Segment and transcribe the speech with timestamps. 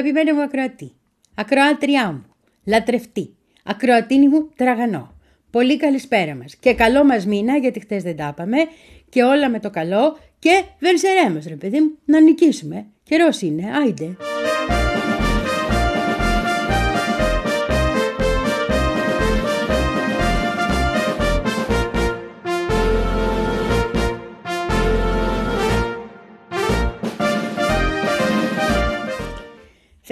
[0.00, 0.92] αγαπημένη μου ακροατή,
[1.34, 2.24] ακροάτριά μου,
[2.64, 5.14] λατρευτή, ακροατίνη μου τραγανό.
[5.50, 8.56] Πολύ καλησπέρα μας και καλό μας μήνα γιατί χτες δεν τα είπαμε
[9.08, 12.86] και όλα με το καλό και βενσερέμος ρε παιδί μου να νικήσουμε.
[13.02, 14.16] Καιρός είναι, άιντε.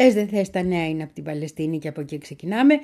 [0.00, 2.74] Θες δεν θες τα νέα είναι από την Παλαιστίνη και από εκεί ξεκινάμε.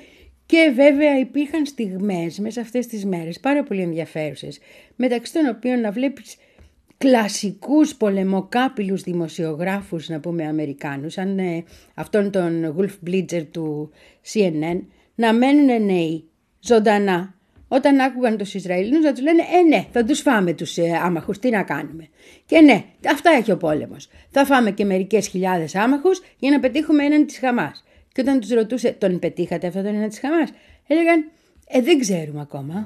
[0.45, 4.59] Και βέβαια υπήρχαν στιγμές μέσα αυτές τις μέρες πάρα πολύ ενδιαφέρουσες,
[4.95, 6.35] μεταξύ των οποίων να βλέπεις
[6.97, 13.91] κλασικούς πολεμοκάπηλους δημοσιογράφους, να πούμε Αμερικάνους, σαν ε, αυτόν τον Wolf Blitzer του
[14.33, 14.79] CNN,
[15.15, 16.23] να μένουν νέοι,
[16.59, 17.34] ζωντανά,
[17.67, 21.39] όταν άκουγαν τους Ισραηλινούς να τους λένε «Ε ναι, θα τους φάμε τους ε, άμαχους,
[21.39, 22.07] τι να κάνουμε».
[22.45, 24.09] Και ναι, αυτά έχει ο πόλεμος.
[24.29, 27.83] Θα φάμε και μερικές χιλιάδες άμαχους για να πετύχουμε έναν της Χαμάς.
[28.11, 30.49] Και όταν τους ρωτούσε «Τον πετύχατε αυτό τον έναν της Χαμάς»
[30.87, 31.31] έλεγαν
[31.67, 32.85] «Ε δεν ξέρουμε ακόμα».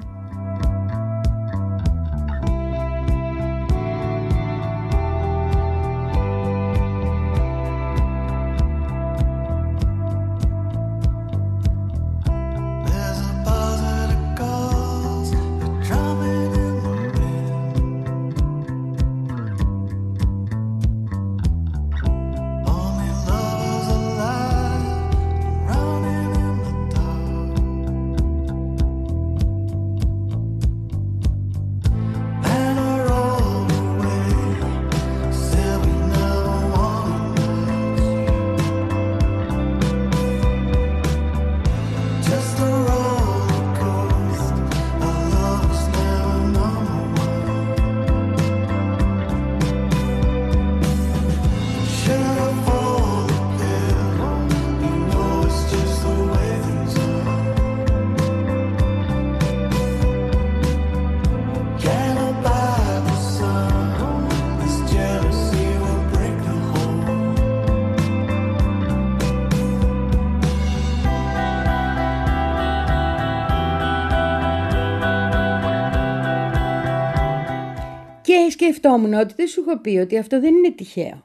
[78.70, 81.24] Σκεφτόμουν ότι δεν σου έχω πει ότι αυτό δεν είναι τυχαίο.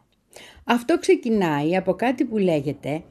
[0.64, 3.02] Αυτό ξεκινάει από κάτι που λέγεται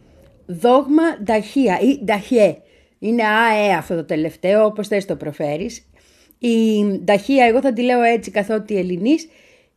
[0.46, 2.58] δόγμα νταχία ή νταχιέ.
[3.00, 5.90] Είναι αε αυτό το τελευταίο, όπως θες το προφέρεις.
[6.38, 9.28] Η νταχία, εγώ θα τη λέω έτσι καθότι ελληνής,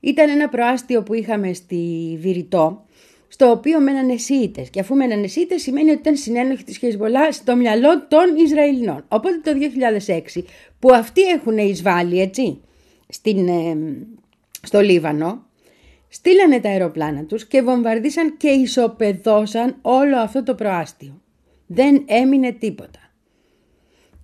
[0.01, 2.85] ήταν ένα προάστιο που είχαμε στη Βηρητό,
[3.29, 4.71] στο οποίο μένανε Σίητες.
[4.71, 9.05] Και αφού μένανε Σίητες σημαίνει ότι ήταν συνένοχοι της Χεσμολάς στο μυαλό των Ισραηλινών.
[9.09, 10.45] Οπότε το 2006
[10.79, 12.61] που αυτοί έχουν εισβάλει έτσι
[13.09, 13.77] στην, ε,
[14.67, 15.47] στο Λίβανο,
[16.09, 21.21] στείλανε τα αεροπλάνα τους και βομβαρδίσαν και ισοπεδώσαν όλο αυτό το προάστιο.
[21.67, 23.01] Δεν έμεινε τίποτα.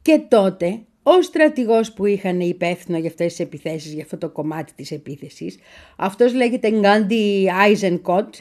[0.02, 4.72] Και τότε ο στρατηγός που είχαν υπεύθυνο για αυτές τις επιθέσεις, για αυτό το κομμάτι
[4.76, 5.58] της επίθεσης,
[5.96, 8.34] αυτός λέγεται Γκάντι Άιζενκότ,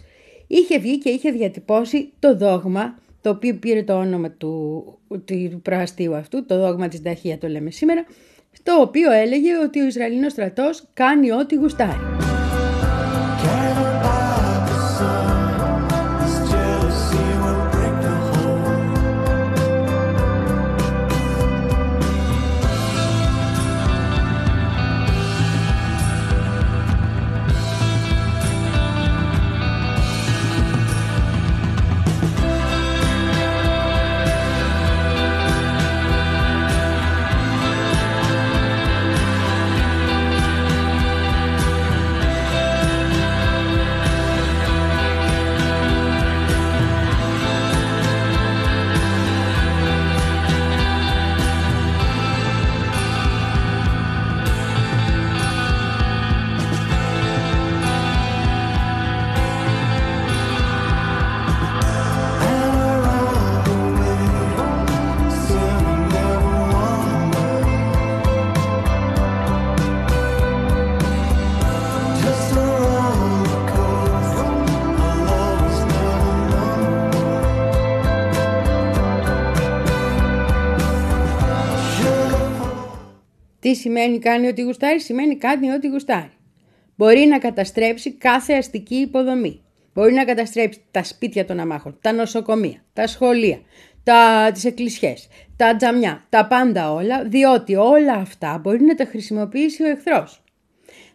[0.47, 4.83] είχε βγει και είχε διατυπώσει το δόγμα, το οποίο πήρε το όνομα του,
[5.25, 8.05] του προαστίου αυτού, το δόγμα της Νταχία το λέμε σήμερα,
[8.63, 12.30] στο οποίο έλεγε ότι ο Ισραηλινός στρατός κάνει ό,τι γουστάρει.
[83.71, 86.31] Τι σημαίνει κάνει ό,τι γουστάρει, σημαίνει κάνει ό,τι γουστάρει.
[86.95, 89.61] Μπορεί να καταστρέψει κάθε αστική υποδομή.
[89.93, 93.61] Μπορεί να καταστρέψει τα σπίτια των αμάχων, τα νοσοκομεία, τα σχολεία,
[94.03, 99.83] τα, τις εκκλησιές, τα τζαμιά, τα πάντα όλα, διότι όλα αυτά μπορεί να τα χρησιμοποιήσει
[99.83, 100.43] ο εχθρός.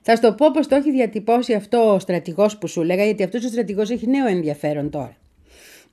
[0.01, 3.23] Θα σου το πω πως το έχει διατυπώσει αυτό ο στρατηγός που σου λέγα, γιατί
[3.23, 5.17] αυτός ο στρατηγός έχει νέο ενδιαφέρον τώρα.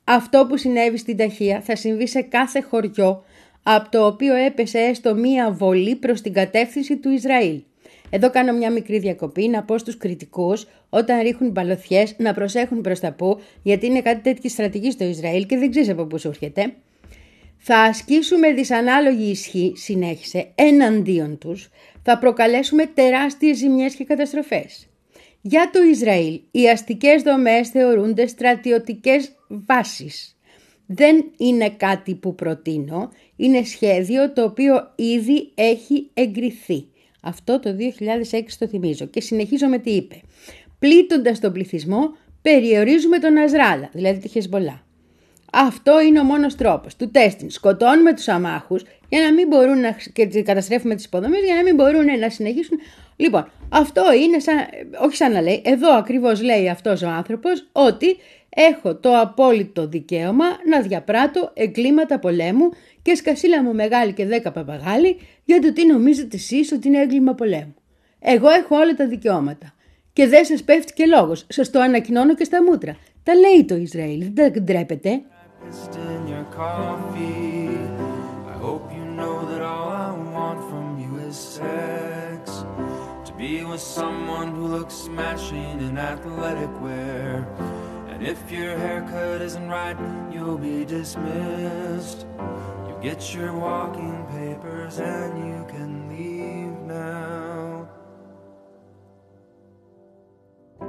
[0.04, 3.24] Αυτό που συνέβη στην Ταχεία θα συμβεί σε κάθε χωριό
[3.64, 7.62] από το οποίο έπεσε έστω μία βολή προς την κατεύθυνση του Ισραήλ.
[8.10, 13.00] Εδώ κάνω μια μικρή διακοπή να πω στους κριτικούς όταν ρίχνουν μπαλωθιές να προσέχουν προς
[13.00, 16.28] τα που γιατί είναι κάτι τέτοιο στρατηγική στο Ισραήλ και δεν ξέρεις από πού σου
[16.28, 16.74] έρχεται.
[17.58, 21.70] Θα ασκήσουμε δυσανάλογη ισχύ, συνέχισε, εναντίον τους.
[22.04, 24.88] Θα προκαλέσουμε τεράστιες ζημιές και καταστροφές.
[25.42, 30.38] Για το Ισραήλ, οι αστικές δομές θεωρούνται στρατιωτικές βάσεις.
[30.86, 36.86] Δεν είναι κάτι που προτείνω, είναι σχέδιο το οποίο ήδη έχει εγκριθεί.
[37.22, 37.76] Αυτό το
[38.32, 40.22] 2006 το θυμίζω και συνεχίζω με τι είπε.
[40.80, 44.84] Πλήττοντας τον πληθυσμό, περιορίζουμε τον Αζράλα, δηλαδή τη Χεσμολά.
[45.56, 47.50] Αυτό είναι ο μόνος τρόπος του τέστην.
[47.50, 51.76] Σκοτώνουμε τους αμάχους για να μην μπορούν να και καταστρέφουμε τις υποδομές για να μην
[51.76, 52.78] μπορούν να συνεχίσουν.
[53.16, 54.56] Λοιπόν, αυτό είναι σαν,
[55.04, 58.18] όχι σαν να λέει, εδώ ακριβώς λέει αυτός ο άνθρωπος ότι
[58.56, 62.70] έχω το απόλυτο δικαίωμα να διαπράττω εγκλήματα πολέμου
[63.02, 67.34] και σκασίλα μου μεγάλη και δέκα παπαγάλοι για το τι νομίζετε εσείς ότι είναι έγκλημα
[67.34, 67.76] πολέμου.
[68.20, 69.74] Εγώ έχω όλα τα δικαιώματα.
[70.14, 71.46] Και δεν σας πέφτει και λόγος.
[71.50, 72.98] Σας το ανακοινώνω και στα μούτρα.
[73.24, 74.30] Τα λέει το Ισραήλ.
[74.34, 75.22] Δεν τα ντρέπετε.
[88.26, 89.98] If your haircut isn't right,
[90.32, 92.26] you'll be dismissed.
[92.88, 97.90] You get your walking papers and you can leave now.
[100.80, 100.86] I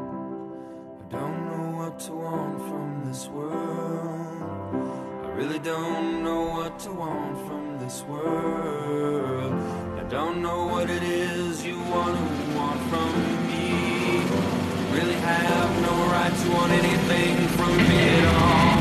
[1.11, 5.25] don't know what to want from this world.
[5.25, 9.55] I really don't know what to want from this world.
[9.99, 13.13] I don't know what it is you want to want from
[13.49, 14.23] me.
[14.97, 18.79] Really have no right to want anything from me at all.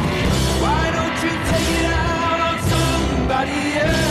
[0.63, 4.02] Why don't you take it out on somebody else?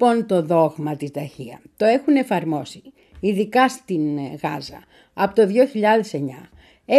[0.00, 2.82] Λοιπόν το δόγμα της Ταχεία το έχουν εφαρμόσει,
[3.20, 4.84] ειδικά στην ε, Γάζα,
[5.14, 5.48] από το
[6.12, 6.18] 2009.
[6.86, 6.94] 6-7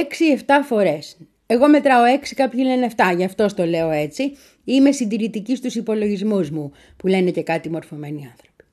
[0.63, 1.17] φορές.
[1.45, 4.37] Εγώ μετράω 6, κάποιοι λένε 7, γι' αυτό το λέω έτσι.
[4.63, 8.63] Είμαι συντηρητική στους υπολογισμούς μου, που λένε και κάτι μορφωμένοι άνθρωποι.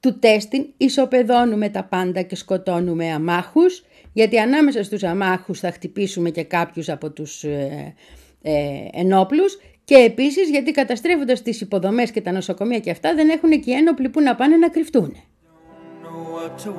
[0.00, 6.42] Του τέστην ισοπεδώνουμε τα πάντα και σκοτώνουμε αμάχους, γιατί ανάμεσα στους αμάχους θα χτυπήσουμε και
[6.42, 7.94] κάποιους από τους ε,
[8.42, 8.52] ε,
[8.92, 13.70] ενόπλους και επίσης γιατί καταστρέφοντας τις υποδομές και τα νοσοκομεία και αυτά δεν έχουν και
[13.72, 15.16] ένοπλοι που να πάνε να κρυφτούν.
[16.42, 16.72] what to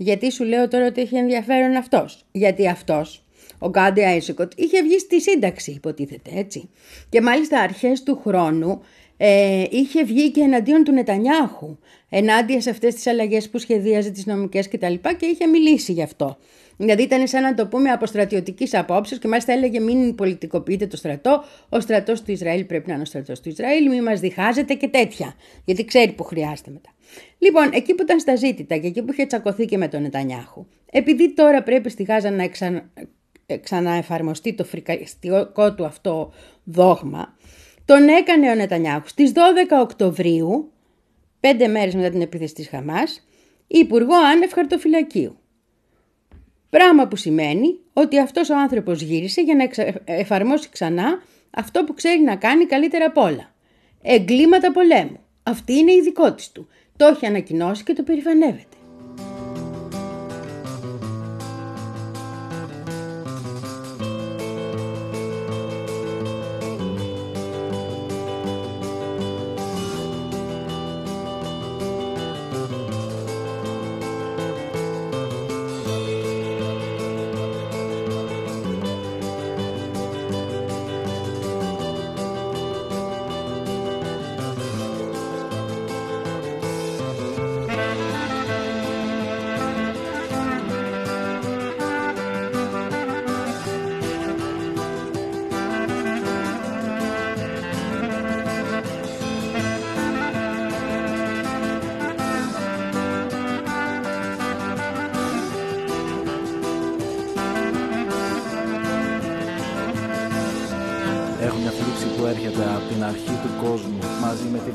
[0.00, 2.24] Γιατί σου λέω τώρα ότι έχει ενδιαφέρον αυτός.
[2.32, 3.24] Γιατί αυτός,
[3.58, 6.68] ο Γκάντι Άισικοτ, είχε βγει στη σύνταξη υποτίθεται έτσι.
[7.08, 8.82] Και μάλιστα αρχές του χρόνου
[9.16, 11.76] ε, είχε βγει και εναντίον του Νετανιάχου.
[12.08, 14.94] Ενάντια σε αυτές τις αλλαγές που σχεδίαζε τις νομικές κτλ.
[14.94, 16.38] Και, και είχε μιλήσει γι' αυτό.
[16.78, 20.96] Δηλαδή ήταν σαν να το πούμε από στρατιωτικής απόψεως και μάλιστα έλεγε μην πολιτικοποιείτε το
[20.96, 21.44] στρατό.
[21.68, 24.88] Ο στρατός του Ισραήλ πρέπει να είναι ο στρατός του Ισραήλ, μην μας διχάζετε και
[24.88, 25.34] τέτοια.
[25.64, 26.90] Γιατί ξέρει που χρειάζεται μετά.
[27.38, 30.66] Λοιπόν, εκεί που ήταν στα ζήτητα και εκεί που είχε τσακωθεί και με τον Νετανιάχου,
[30.90, 32.90] επειδή τώρα πρέπει στη Γάζα να εξα...
[33.60, 36.32] ξαναεφαρμοστεί το φρικαστικό του αυτό
[36.64, 37.36] δόγμα,
[37.84, 39.38] τον έκανε ο Νετανιάχου στις 12
[39.82, 40.72] Οκτωβρίου,
[41.40, 43.26] πέντε μέρες μετά την επίθεση της Χαμάς,
[43.66, 45.38] Υπουργό Άνευ Χαρτοφυλακίου.
[46.70, 49.68] Πράγμα που σημαίνει ότι αυτός ο άνθρωπος γύρισε για να
[50.04, 53.54] εφαρμόσει ξανά αυτό που ξέρει να κάνει καλύτερα απ' όλα.
[54.02, 55.20] Εγκλήματα πολέμου.
[55.42, 56.68] Αυτή είναι η ειδικότητα του.
[56.96, 58.77] Το έχει ανακοινώσει και το περηφανεύεται.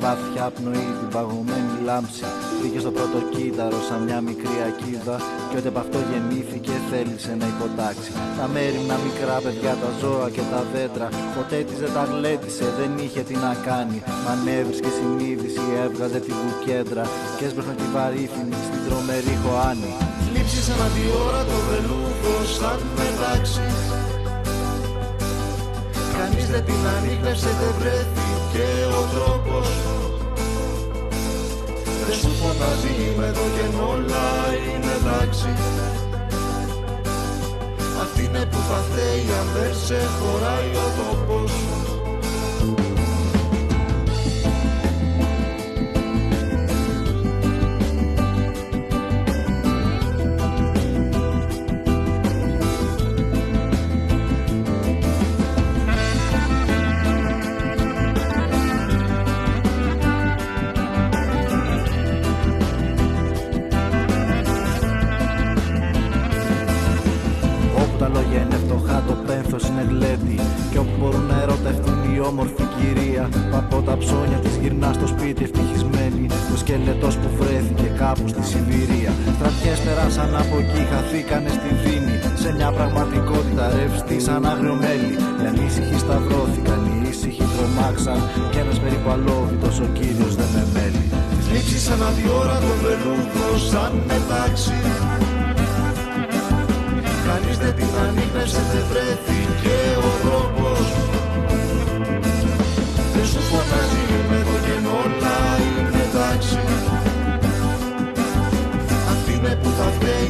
[0.03, 2.25] Βαθιά πνοή την παγωμένη λάμψη.
[2.59, 5.15] Πήγε στο πρώτο κύτταρο σαν μια μικρή ακίδα
[5.49, 8.09] Και ό,τι από αυτό γεννήθηκε θέλησε να υποτάξει.
[8.39, 12.91] Τα μέρημνα μικρά παιδιά, τα ζώα και τα δέντρα Ποτέ της δεν τα γλέτησε, δεν
[13.03, 13.97] είχε τι να κάνει.
[14.25, 14.33] Μα
[14.83, 17.05] και συνείδηση έβγαζε την κουκέντρα
[17.37, 19.91] Και έσπροχνε τη βαρύθινη στην τρομερή χωάνη.
[20.33, 23.65] Λείψεις ένα τη ώρα το βελούχο σαν μετάξει
[26.17, 28.42] Κανείς δεν την ανείχνευσε, δεν βρέθηκε
[29.00, 29.67] ο τρόπος.
[32.05, 34.27] Δεν σου φωνάζει με το και όλα
[34.67, 35.53] είναι εντάξει
[38.01, 41.51] Αυτή είναι που θα θέλει αν δεν σε χωράει ο τόπος
[78.43, 84.45] κάπου στη Σιβηρία Στρατιές περάσαν από εκεί, χαθήκανε στη δίνη Σε μια πραγματικότητα ρευστή σαν
[84.51, 88.19] αγριομέλη Οι ανήσυχοι σταυρώθηκαν, οι ήσυχοι τρομάξαν.
[88.51, 91.05] Κι ένας περίπου αλόβητος ο κύριος δεν με μέλη
[91.38, 92.09] Τις λήψεις ανά
[92.41, 94.79] ώρα το βελούδο σαν μετάξι
[97.27, 99.75] Κανείς δεν την ανείχνευσε, δεν βρέθηκε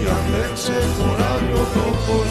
[0.04, 2.23] θα φταίει αν δεν ξεχωράει ο τόπος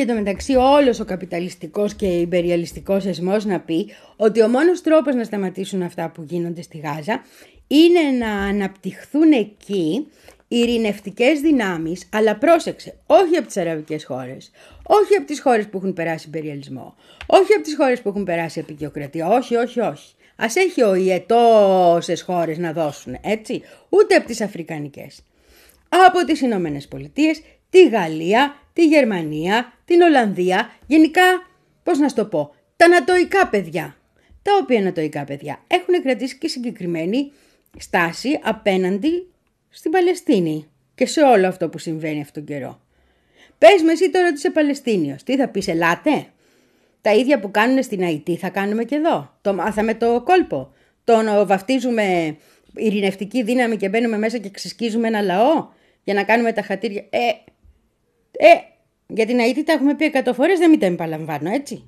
[0.00, 5.24] βγήκε εντωμεταξύ όλος ο καπιταλιστικός και υπεριαλιστικός εσμός να πει ότι ο μόνος τρόπος να
[5.24, 7.24] σταματήσουν αυτά που γίνονται στη Γάζα
[7.66, 10.06] είναι να αναπτυχθούν εκεί
[10.48, 14.50] ειρηνευτικές δυνάμεις, αλλά πρόσεξε, όχι από τις αραβικές χώρες,
[14.82, 16.94] όχι από τις χώρες που έχουν περάσει υπεριαλισμό,
[17.26, 20.14] όχι από τις χώρες που έχουν περάσει απεικιοκρατία, όχι, όχι, όχι.
[20.36, 25.22] Α έχει ο ΙΕ τόσες χώρες να δώσουν, έτσι, ούτε από τις Αφρικανικές.
[25.88, 31.22] Από τις Ηνωμένες Πολιτείες, τη Γαλλία, τη Γερμανία, την Ολλανδία, γενικά,
[31.82, 33.96] πώς να σου το πω, τα ανατοϊκά παιδιά.
[34.42, 37.32] Τα οποία ανατοϊκά παιδιά έχουν κρατήσει και συγκεκριμένη
[37.78, 39.28] στάση απέναντι
[39.68, 42.80] στην Παλαιστίνη και σε όλο αυτό που συμβαίνει αυτόν τον καιρό.
[43.58, 45.22] Πες με εσύ τώρα ότι είσαι Παλαιστίνιος.
[45.22, 46.26] Τι θα πεις, ελάτε;
[47.00, 49.34] Τα ίδια που κάνουν στην Αϊτή θα κάνουμε και εδώ.
[49.40, 50.72] Το μάθαμε το κόλπο.
[51.04, 52.36] Το βαφτίζουμε
[52.74, 55.68] ειρηνευτική δύναμη και μπαίνουμε μέσα και ξεσκίζουμε ένα λαό
[56.04, 57.04] για να κάνουμε τα χατήρια.
[57.10, 57.18] Ε,
[58.42, 58.60] ε,
[59.06, 61.84] για την Αϊτή τα έχουμε πει εκατό φορές, δεν μην τα επαναλαμβάνω, έτσι.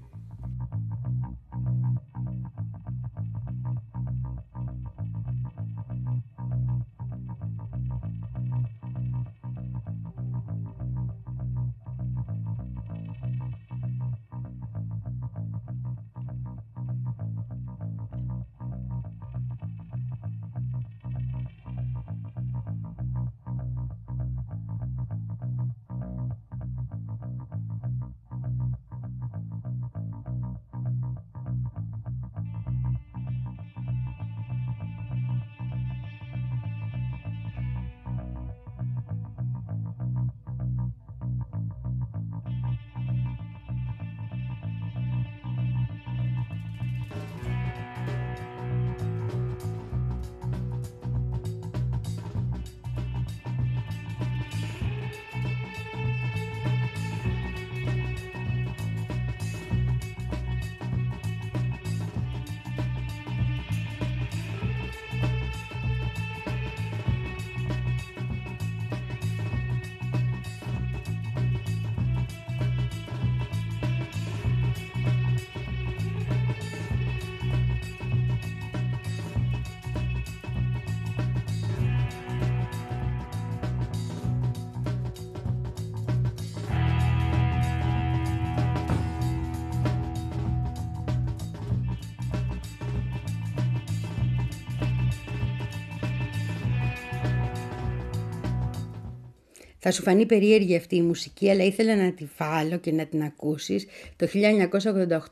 [99.85, 103.23] Θα σου φανεί περίεργη αυτή η μουσική, αλλά ήθελα να τη βάλω και να την
[103.23, 103.87] ακούσεις.
[104.17, 104.27] Το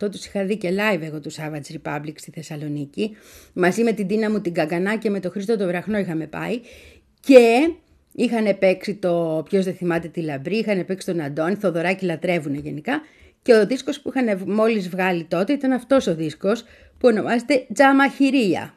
[0.03, 3.17] 1988 τους είχα δει και live εγώ τους Savage Republic στη Θεσσαλονίκη.
[3.53, 6.61] Μαζί με την Τίνα μου την Καγκανά και με τον Χρήστο το Βραχνό είχαμε πάει.
[7.21, 7.73] Και
[8.13, 13.01] είχαν παίξει το ποιος δεν θυμάται τη λαμπρή, είχαν παίξει τον Αντώνη, Θοδωράκη λατρεύουν γενικά.
[13.43, 16.63] Και ο δίσκος που είχαν μόλις βγάλει τότε ήταν αυτός ο δίσκος
[16.99, 18.75] που ονομάζεται Τζαμαχηρία.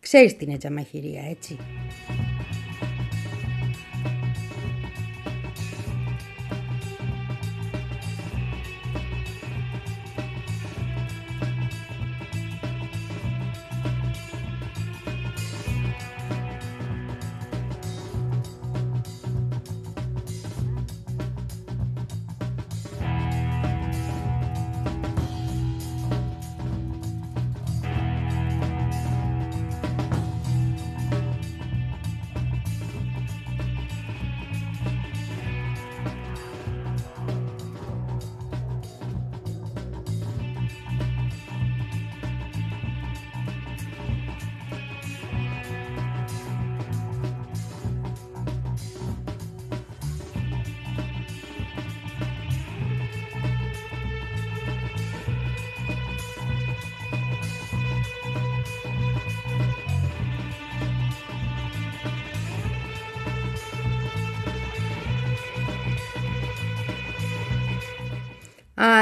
[0.00, 1.58] Ξέρεις τι είναι τζαμαχηρία, έτσι;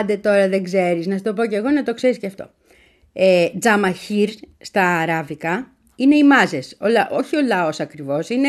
[0.00, 2.50] Άντε τώρα δεν ξέρεις, να σου το πω και εγώ να το ξέρεις και αυτό.
[3.12, 6.76] Ε, τζαμαχίρ στα αράβικα είναι οι μάζες,
[7.10, 8.48] όχι ο λαός ακριβώς, είναι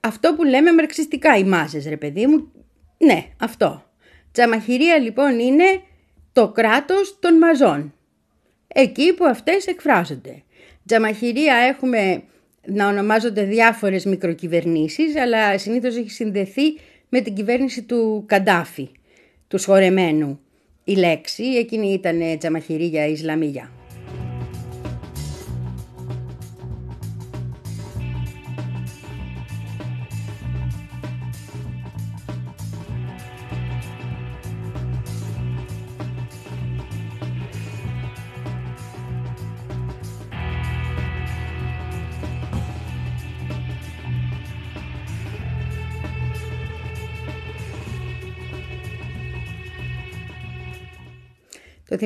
[0.00, 2.52] αυτό που λέμε μαρξιστικά οι μάζες ρε παιδί μου.
[2.98, 3.84] Ναι, αυτό.
[4.32, 5.64] Τζαμαχηρία λοιπόν είναι
[6.32, 7.94] το κράτος των μαζών.
[8.68, 10.42] Εκεί που αυτές εκφράζονται.
[10.86, 12.22] Τζαμαχηρία έχουμε
[12.66, 18.88] να ονομάζονται διάφορες μικροκυβερνήσεις, αλλά συνήθως έχει συνδεθεί με την κυβέρνηση του Καντάφη
[19.48, 20.40] τους σχορεμένου.
[20.84, 23.77] Η λέξη εκείνη ήταν τζαμαχηρή για Ισλαμίγια.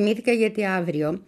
[0.02, 1.22] Θυμήθηκα γιατί αύριο.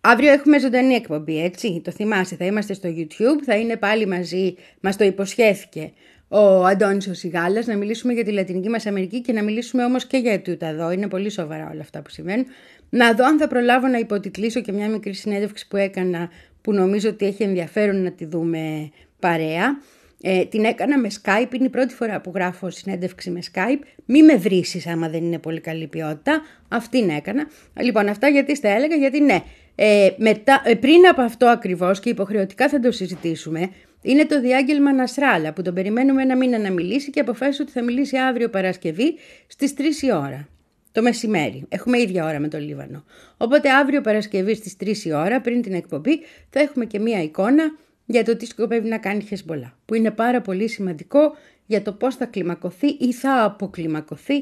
[0.00, 1.80] Αύριο έχουμε ζωντανή εκπομπή, έτσι.
[1.84, 5.92] Το θυμάσαι, θα είμαστε στο YouTube, θα είναι πάλι μαζί, μας το υποσχέθηκε
[6.28, 10.06] ο Αντώνης ο Σιγάλας, να μιλήσουμε για τη Λατινική μας Αμερική και να μιλήσουμε όμως
[10.06, 10.90] και για το εδώ.
[10.90, 12.46] Είναι πολύ σοβαρά όλα αυτά που συμβαίνουν.
[12.90, 16.28] Να δω αν θα προλάβω να υποτιτλήσω και μια μικρή συνέντευξη που έκανα
[16.60, 19.80] που νομίζω ότι έχει ενδιαφέρον να τη δούμε παρέα.
[20.22, 23.82] Ε, την έκανα με Skype, είναι η πρώτη φορά που γράφω συνέντευξη με Skype.
[24.04, 26.42] Μη με βρίσεις άμα δεν είναι πολύ καλή ποιότητα.
[26.68, 27.46] Αυτήν έκανα.
[27.80, 29.42] Λοιπόν, αυτά γιατί στα έλεγα, γιατί ναι.
[29.74, 33.70] Ε, μετά, ε, πριν από αυτό ακριβώς και υποχρεωτικά θα το συζητήσουμε,
[34.02, 37.82] είναι το διάγγελμα Νασράλα που τον περιμένουμε ένα μήνα να μιλήσει και αποφάσισε ότι θα
[37.82, 39.14] μιλήσει αύριο Παρασκευή
[39.46, 40.48] στις 3 η ώρα.
[40.92, 41.64] Το μεσημέρι.
[41.68, 43.04] Έχουμε ίδια ώρα με το Λίβανο.
[43.36, 47.72] Οπότε αύριο Παρασκευή στις 3 η ώρα πριν την εκπομπή θα έχουμε και μία εικόνα
[48.10, 49.78] για το τι σκοπεύει να κάνει η Χεσμολά.
[49.84, 54.34] Που είναι πάρα πολύ σημαντικό για το πώς θα κλιμακωθεί ή θα αποκλιμακωθεί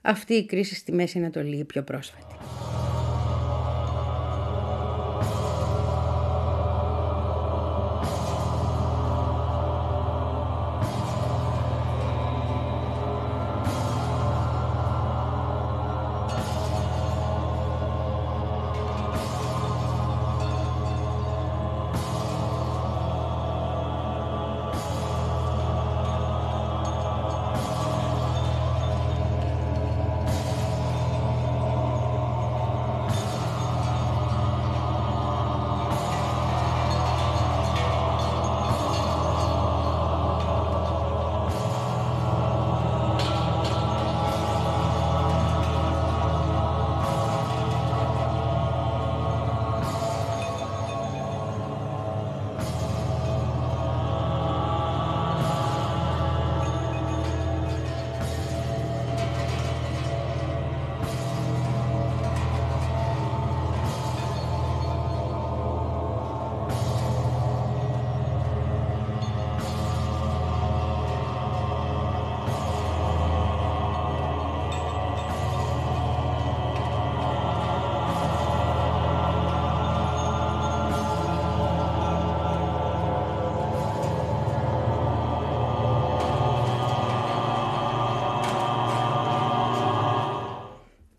[0.00, 2.34] αυτή η κρίση στη Μέση Ανατολή πιο πρόσφατη.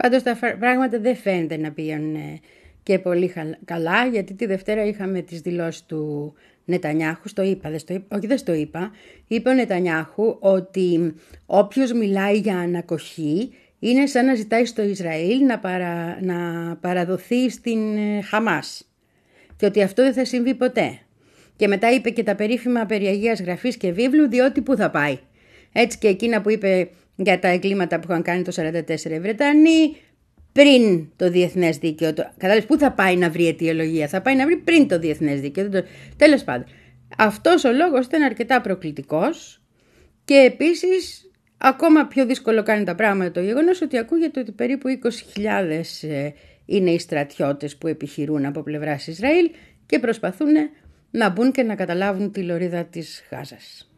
[0.05, 2.17] Πάντως τα πράγματα δεν φαίνεται να πήγαν
[2.83, 3.33] και πολύ
[3.65, 6.33] καλά, γιατί τη Δευτέρα είχαμε τις δηλώσεις του
[6.65, 8.91] Νετανιάχου, στο είπα, δεν στο είπα, όχι δεν στο είπα,
[9.27, 11.15] είπε ο Νετανιάχου ότι
[11.45, 16.35] όποιος μιλάει για ανακοχή είναι σαν να ζητάει στο Ισραήλ να, παρα, να
[16.75, 18.89] παραδοθεί στην ε, Χαμάς
[19.57, 20.99] και ότι αυτό δεν θα συμβεί ποτέ.
[21.55, 25.19] Και μετά είπε και τα περίφημα περί Αγίας Γραφής και βίβλου, διότι πού θα πάει.
[25.71, 29.97] Έτσι και εκείνα που είπε για τα εγκλήματα που είχαν κάνει το 44 οι Βρετανοί
[30.51, 32.13] πριν το διεθνές δίκαιο.
[32.13, 35.69] Κατάλαβες πού θα πάει να βρει αιτιολογία; Θα πάει να βρει πριν το διεθνές δίκαιο.
[36.17, 36.65] Τέλος πάντων.
[37.17, 39.61] Αυτός ο λόγος ήταν αρκετά προκλητικός
[40.25, 44.87] και επίσης ακόμα πιο δύσκολο κάνει τα πράγματα το γεγονός ότι ακούγεται ότι περίπου
[45.35, 46.29] 20.000 ε,
[46.65, 49.49] είναι οι στρατιώτες που επιχειρούν από πλευράς Ισραήλ
[49.85, 50.53] και προσπαθούν
[51.11, 53.89] να μπουν και να καταλάβουν τη λωρίδα της Γάζας.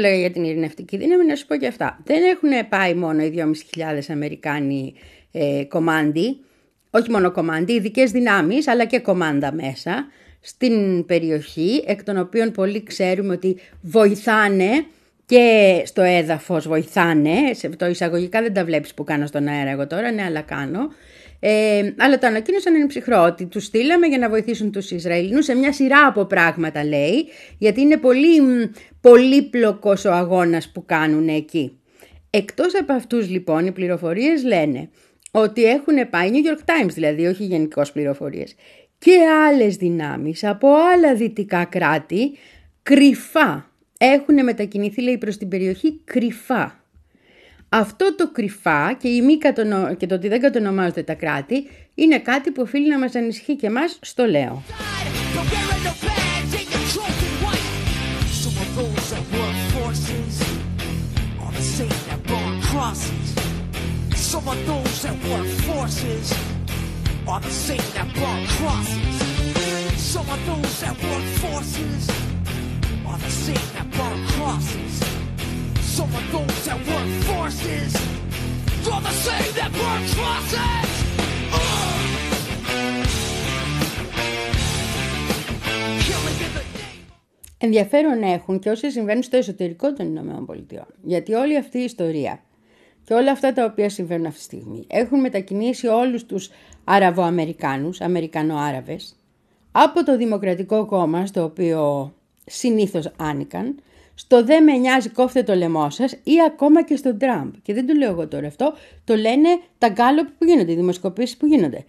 [0.00, 1.98] Σου λέει για την ειρηνευτική δύναμη να σου πω και αυτά.
[2.04, 4.94] Δεν έχουν πάει μόνο οι 2.500 Αμερικάνοι
[5.32, 6.38] ε, κομμάντι,
[6.90, 10.06] όχι μόνο κομμάντι, ειδικές δυνάμεις αλλά και κομμάντα μέσα
[10.40, 14.84] στην περιοχή, εκ των οποίων πολλοί ξέρουμε ότι βοηθάνε
[15.26, 19.86] και στο έδαφος βοηθάνε, σε το εισαγωγικά δεν τα βλέπεις που κάνω στον αέρα εγώ
[19.86, 20.92] τώρα, ναι αλλά κάνω,
[21.40, 25.54] ε, αλλά το ανακοίνωσαν είναι ψυχρό ότι τους στείλαμε για να βοηθήσουν τους Ισραηλινούς σε
[25.54, 27.26] μια σειρά από πράγματα λέει,
[27.58, 28.40] γιατί είναι πολύ
[29.00, 31.80] πολύπλοκος ο αγώνας που κάνουν εκεί.
[32.30, 34.90] Εκτός από αυτούς λοιπόν οι πληροφορίες λένε
[35.30, 38.54] ότι έχουν πάει, New York Times δηλαδή, όχι γενικώς πληροφορίες,
[38.98, 42.38] και άλλες δυνάμεις από άλλα δυτικά κράτη
[42.82, 46.79] κρυφά έχουν μετακινηθεί λέει προς την περιοχή κρυφά.
[47.72, 49.94] Αυτό το κρυφά και, η μη κατονο...
[49.94, 53.66] και το ότι δεν κατονομάζονται τα κράτη είναι κάτι που οφείλει να μας ανησυχεί και
[53.66, 54.62] εμάς, στο λέω.
[70.14, 72.04] Some of those that work forces
[73.10, 75.19] are the same that burn crosses.
[76.00, 77.92] Some of those that work forces
[78.92, 80.50] are the same that burn crosses.
[80.50, 81.46] Some of those that work
[82.30, 82.74] forces are the
[85.72, 87.58] same that burn crosses.
[87.58, 90.86] Ενδιαφέρον έχουν και όσοι συμβαίνουν στο εσωτερικό των Ηνωμένων Πολιτειών.
[91.02, 92.42] Γιατί όλη αυτή η ιστορία
[93.04, 96.50] και όλα αυτά τα οποία συμβαίνουν αυτή τη στιγμή έχουν μετακινήσει όλους τους
[96.84, 99.16] Αραβοαμερικάνους, Αμερικανοάραβες,
[99.72, 102.12] από το Δημοκρατικό Κόμμα, στο οποίο
[102.46, 103.82] συνήθως άνοικαν,
[104.20, 107.52] στο «Δεν με νοιάζει κόφτε το λαιμό σας» ή ακόμα και στον Τραμπ.
[107.62, 111.36] Και δεν το λέω εγώ τώρα αυτό, το λένε τα γκάλωπ που γίνονται, οι δημοσκοπήσεις
[111.36, 111.84] που γίνονται.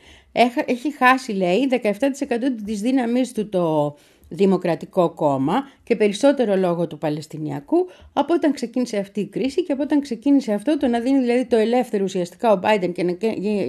[0.66, 3.96] Έχει χάσει, λέει, 17% της δύναμής του το
[4.34, 9.84] Δημοκρατικό Κόμμα και περισσότερο λόγω του Παλαιστινιακού από όταν ξεκίνησε αυτή η κρίση και από
[9.84, 13.18] όταν ξεκίνησε αυτό το να δίνει δηλαδή το ελεύθερο ουσιαστικά ο Biden και να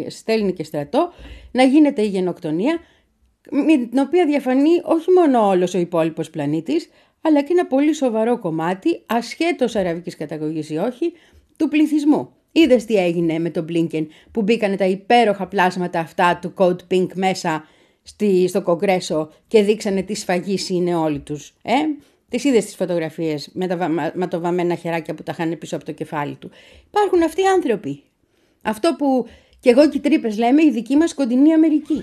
[0.08, 1.12] στέλνει και στρατό
[1.50, 2.78] να γίνεται η γενοκτονία
[3.50, 6.88] με την οποία διαφανεί όχι μόνο όλος ο υπόλοιπος πλανήτης
[7.22, 11.12] αλλά και ένα πολύ σοβαρό κομμάτι ασχέτως αραβικής καταγωγής ή όχι
[11.56, 12.32] του πληθυσμού.
[12.52, 17.06] Είδες τι έγινε με τον Blinken που μπήκανε τα υπέροχα πλάσματα αυτά του Code Pink
[17.14, 17.64] μέσα
[18.02, 21.54] στη, στο κογκρέσο και δείξανε τι σφαγής είναι όλοι τους.
[21.62, 21.72] Ε;
[22.28, 26.34] Τις είδες τις φωτογραφίες με τα ματοβαμμένα χεράκια που τα είχαν πίσω από το κεφάλι
[26.34, 26.50] του.
[26.86, 28.02] Υπάρχουν αυτοί οι άνθρωποι.
[28.62, 29.26] Αυτό που
[29.60, 32.02] κι εγώ και οι τρύπες λέμε η δική μας κοντινή Αμερική.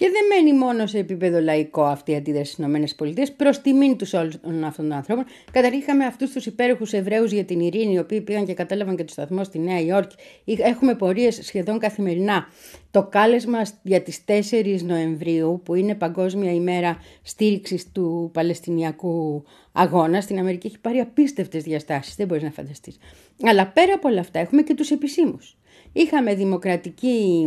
[0.00, 4.12] Και δεν μένει μόνο σε επίπεδο λαϊκό αυτή η αντίδραση στις ΗΠΑ προς τιμήν τους
[4.12, 5.24] όλων αυτών των ανθρώπων.
[5.52, 9.04] Καταρχήν είχαμε αυτούς τους υπέροχους Εβραίους για την ειρήνη, οι οποίοι πήγαν και κατέλαβαν και
[9.04, 10.16] το σταθμό στη Νέα Υόρκη.
[10.44, 12.46] Έχουμε πορείες σχεδόν καθημερινά.
[12.90, 20.38] Το κάλεσμα για τις 4 Νοεμβρίου, που είναι Παγκόσμια ημέρα στήριξης του Παλαιστινιακού αγώνα, στην
[20.38, 22.14] Αμερική έχει πάρει απίστευτες διαστάσεις.
[22.14, 22.98] Δεν μπορείς να φανταστείς.
[23.42, 25.56] Αλλά πέρα από όλα αυτά, έχουμε και τους επισήμους.
[25.92, 27.46] Είχαμε δημοκρατική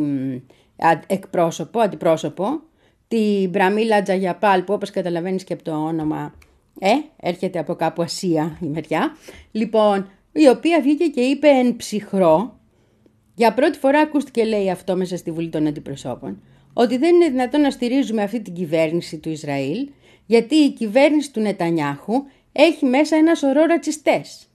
[1.08, 2.62] εκπρόσωπο, αντιπρόσωπο,
[3.08, 6.34] τη Μπραμίλα Τζαγιαπάλ που όπως καταλαβαίνεις και από το όνομα
[6.80, 9.18] ε, έρχεται από κάπου Ασία η μεριά,
[9.52, 12.60] λοιπόν, η οποία βγήκε και είπε εν ψυχρό,
[13.36, 16.42] για πρώτη φορά ακούστηκε λέει αυτό μέσα στη Βουλή των Αντιπροσώπων,
[16.74, 19.90] ότι δεν είναι δυνατόν να στηρίζουμε αυτή την κυβέρνηση του Ισραήλ,
[20.26, 22.14] γιατί η κυβέρνηση του Νετανιάχου
[22.52, 24.48] έχει μέσα ένα σωρό ρατσιστές.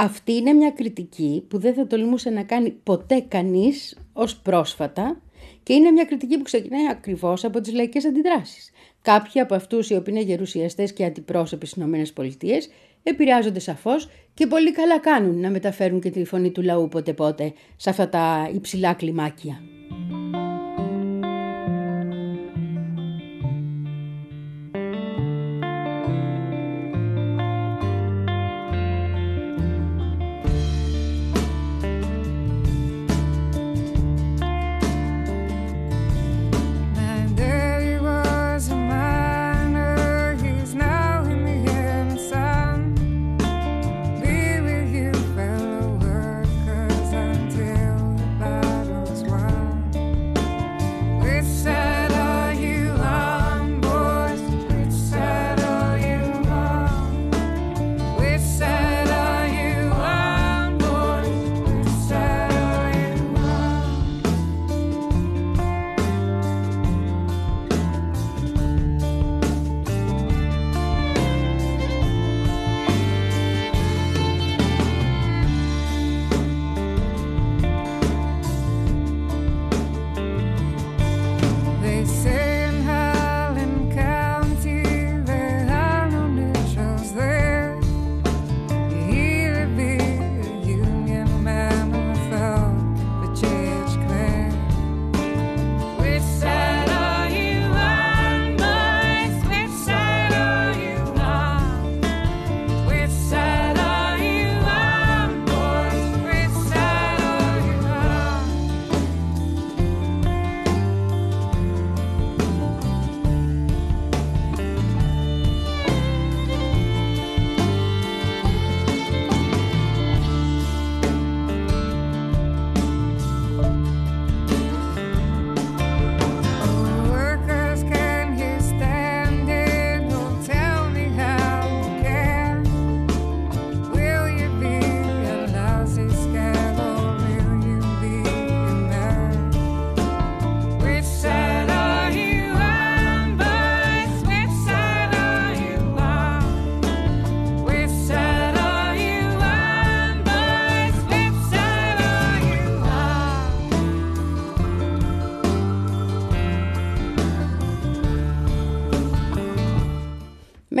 [0.00, 5.20] Αυτή είναι μια κριτική που δεν θα τολμούσε να κάνει ποτέ κανείς ως πρόσφατα
[5.62, 8.70] και είναι μια κριτική που ξεκινάει ακριβώς από τις λαϊκές αντιδράσεις.
[9.02, 12.24] Κάποιοι από αυτούς οι οποίοι είναι γερουσιαστές και αντιπρόσωποι στις ΗΠΑ
[13.02, 17.52] επηρεάζονται σαφώς και πολύ καλά κάνουν να μεταφέρουν και τη φωνή του λαού πότε πότε
[17.76, 19.62] σε αυτά τα υψηλά κλιμάκια.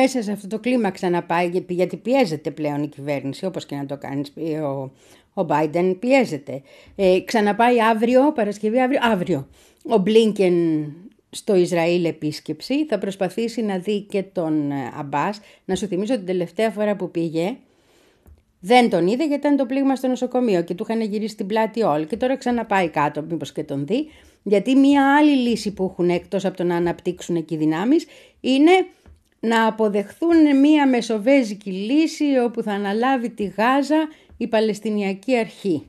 [0.00, 3.96] Μέσα σε αυτό το κλίμα ξαναπάει γιατί πιέζεται πλέον η κυβέρνηση όπως και να το
[3.96, 4.32] κάνεις
[4.62, 4.90] ο,
[5.40, 6.62] ο Biden πιέζεται.
[6.96, 9.48] Ε, ξαναπάει αύριο, Παρασκευή αύριο, αύριο.
[9.88, 10.54] Ο Μπλίνκεν
[11.30, 15.40] στο Ισραήλ επίσκεψη θα προσπαθήσει να δει και τον ε, Αμπάς.
[15.64, 17.56] Να σου θυμίσω την τελευταία φορά που πήγε
[18.60, 21.82] δεν τον είδε γιατί ήταν το πλήγμα στο νοσοκομείο και του είχαν γυρίσει την πλάτη
[21.82, 24.08] όλοι και τώρα ξαναπάει κάτω μήπως και τον δει
[24.42, 28.06] γιατί μία άλλη λύση που έχουν εκτός από το να αναπτύξουν εκεί δυνάμεις
[28.40, 28.70] είναι
[29.40, 35.86] να αποδεχθούν μία μεσοβέζικη λύση όπου θα αναλάβει τη Γάζα η Παλαιστινιακή Αρχή.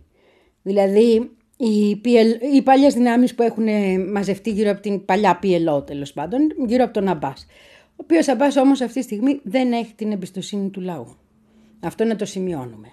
[0.61, 3.67] Δηλαδή οι, PL, οι παλιές δυνάμεις που έχουν
[4.11, 7.45] μαζευτεί γύρω από την παλιά PLO τέλος πάντων, γύρω από τον Αμπάς.
[7.89, 11.15] Ο οποίος Αμπάς όμως αυτή τη στιγμή δεν έχει την εμπιστοσύνη του λαού.
[11.79, 12.87] Αυτό να το σημειώνουμε.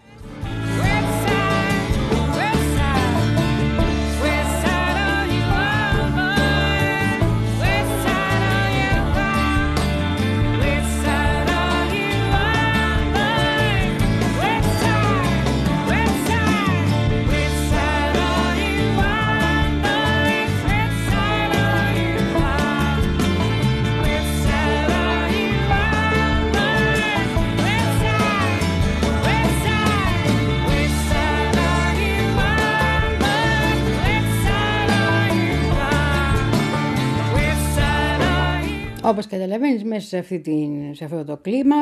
[39.07, 41.77] Όπως καταλαβαίνεις μέσα σε, αυτή την, σε αυτό το κλίμα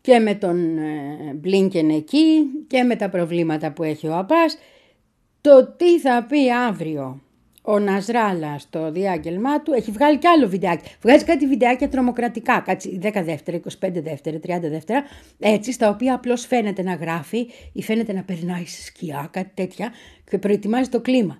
[0.00, 4.58] και με τον ε, Μπλίνκεν εκεί και με τα προβλήματα που έχει ο Απάς,
[5.40, 7.20] το τι θα πει αύριο
[7.62, 10.88] ο Ναζράλα στο διάγγελμά του έχει βγάλει κι άλλο βιντεάκι.
[11.02, 15.02] Βγάζει κάτι βιντεάκια τρομοκρατικά, κάτι 10 δεύτερα, 25 δεύτερα, 30 δεύτερα,
[15.38, 19.92] έτσι, στα οποία απλώς φαίνεται να γράφει ή φαίνεται να περνάει σε σκιά, κάτι τέτοια
[20.30, 21.38] και προετοιμάζει το κλίμα.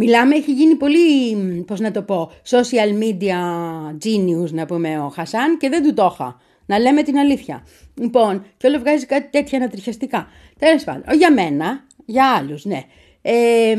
[0.00, 1.34] Μιλάμε, έχει γίνει πολύ,
[1.66, 3.36] πώς να το πω, social media
[4.04, 6.40] genius να πούμε ο Χασάν και δεν του το είχα.
[6.66, 7.66] Να λέμε την αλήθεια.
[7.94, 10.26] Λοιπόν, και όλο βγάζει κάτι τέτοια ανατριχιαστικά.
[10.58, 12.82] Τέλος πάντων, για μένα, για άλλους, ναι.
[13.22, 13.76] Ε,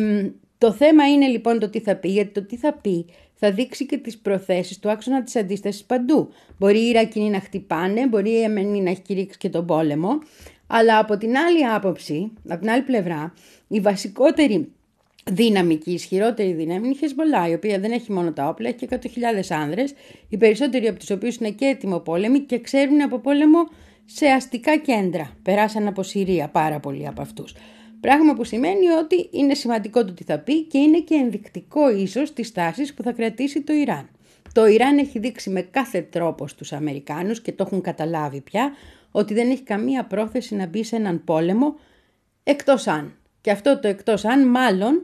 [0.58, 3.86] το θέμα είναι λοιπόν το τι θα πει, γιατί το τι θα πει θα δείξει
[3.86, 6.30] και τις προθέσεις του άξονα της αντίστασης παντού.
[6.58, 10.10] Μπορεί οι Ιρακινοί να χτυπάνε, μπορεί η Εμενή να έχει κηρύξει και τον πόλεμο,
[10.68, 13.34] αλλά από την άλλη άποψη, από την άλλη πλευρά,
[13.68, 14.72] η βασικότερη
[15.32, 18.68] δύναμη και η ισχυρότερη δύναμη είναι η Χεσμολά, η οποία δεν έχει μόνο τα όπλα,
[18.68, 19.10] έχει και 100.000
[19.50, 19.94] άνδρες,
[20.30, 23.58] οι περισσότεροι από τους οποίους είναι και έτοιμο πόλεμοι και ξέρουν από πόλεμο
[24.06, 25.38] σε αστικά κέντρα.
[25.44, 27.56] Περάσαν από Συρία πάρα πολλοί από αυτούς.
[28.00, 32.34] Πράγμα που σημαίνει ότι είναι σημαντικό το τι θα πει και είναι και ενδεικτικό ίσως
[32.34, 34.10] τη τάση που θα κρατήσει το Ιράν.
[34.54, 38.72] Το Ιράν έχει δείξει με κάθε τρόπο στους Αμερικάνους και το έχουν καταλάβει πια
[39.12, 41.76] ότι δεν έχει καμία πρόθεση να μπει σε έναν πόλεμο
[42.44, 43.14] εκτός αν.
[43.42, 45.04] Και αυτό το εκτός αν μάλλον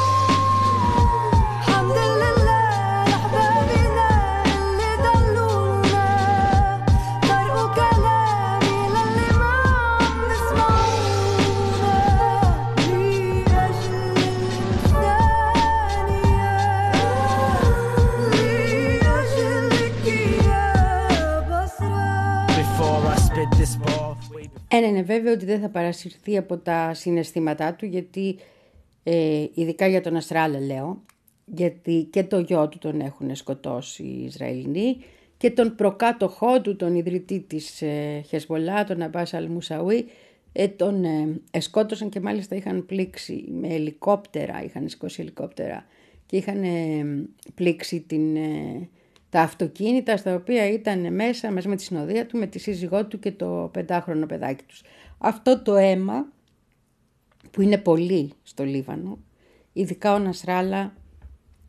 [24.73, 28.37] Ένα είναι βέβαιο ότι δεν θα παρασυρθεί από τα συναισθήματά του γιατί
[29.03, 31.03] ε, ειδικά για τον Αστράλε λέω
[31.45, 34.97] γιατί και το γιο του τον έχουν σκοτώσει οι Ισραηλινοί
[35.37, 40.05] και τον προκάτοχό του, τον ιδρυτή της ε, Χεσμολά, τον Αμπάς Αλμουσαουί,
[40.51, 41.03] ε, τον
[41.51, 45.85] ε, σκότωσαν και μάλιστα είχαν πλήξει με ελικόπτερα, είχαν σηκώσει ελικόπτερα
[46.25, 47.05] και είχαν ε,
[47.55, 48.89] πλήξει την, ε,
[49.31, 53.19] τα αυτοκίνητα στα οποία ήταν μέσα μαζί με τη συνοδεία του, με τη σύζυγό του
[53.19, 54.83] και το πεντάχρονο παιδάκι τους.
[55.17, 56.25] Αυτό το αίμα
[57.51, 59.17] που είναι πολύ στο Λίβανο,
[59.73, 60.93] ειδικά ο Νασράλα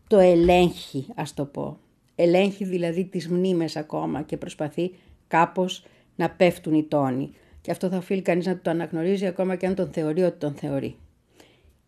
[0.07, 1.79] το ελέγχει ας το πω.
[2.15, 4.95] Ελέγχει δηλαδή τις μνήμες ακόμα και προσπαθεί
[5.29, 5.85] κάπως
[6.17, 7.35] να πέφτουν οι τόνοι.
[7.61, 10.55] Και αυτό θα οφείλει κανείς να το αναγνωρίζει ακόμα και αν τον θεωρεί ότι τον
[10.55, 10.97] θεωρεί.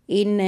[0.06, 0.44] Είναι,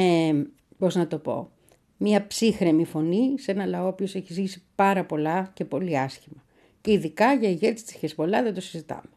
[0.78, 1.50] πώς να το πω,
[1.96, 6.44] μια ψύχρεμη φωνή σε ένα λαό που έχει ζήσει πάρα πολλά και πολύ άσχημα.
[6.80, 9.15] Και ειδικά για ηγέτη της Χεσμολά δεν το συζητάμε.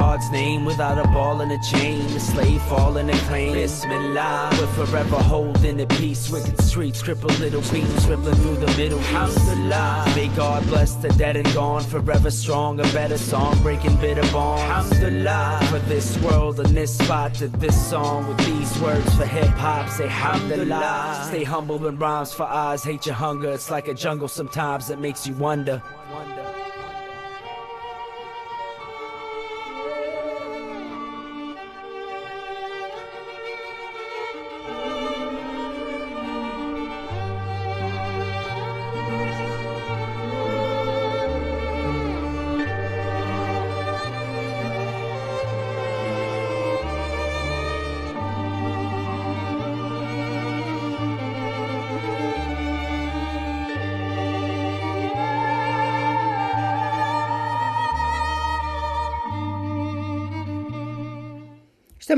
[0.00, 2.06] God's name without a ball and a chain.
[2.14, 3.52] The slave falling and claim.
[3.52, 4.48] Bismillah.
[4.58, 6.30] We're forever holding the peace.
[6.30, 8.98] Wicked streets, crippled little beams rippling through the middle.
[8.98, 10.12] Alhamdulillah.
[10.16, 11.82] May God bless the dead and gone.
[11.82, 13.62] Forever strong, a better song.
[13.62, 14.62] Breaking bitter bonds.
[14.62, 15.66] Alhamdulillah.
[15.68, 19.90] For this world and this spot to this song with these words for hip hop.
[19.90, 21.26] Say Alhamdulillah.
[21.28, 22.82] Stay humble when rhymes for eyes.
[22.82, 23.50] Hate your hunger.
[23.50, 25.82] It's like a jungle sometimes that makes you wonder.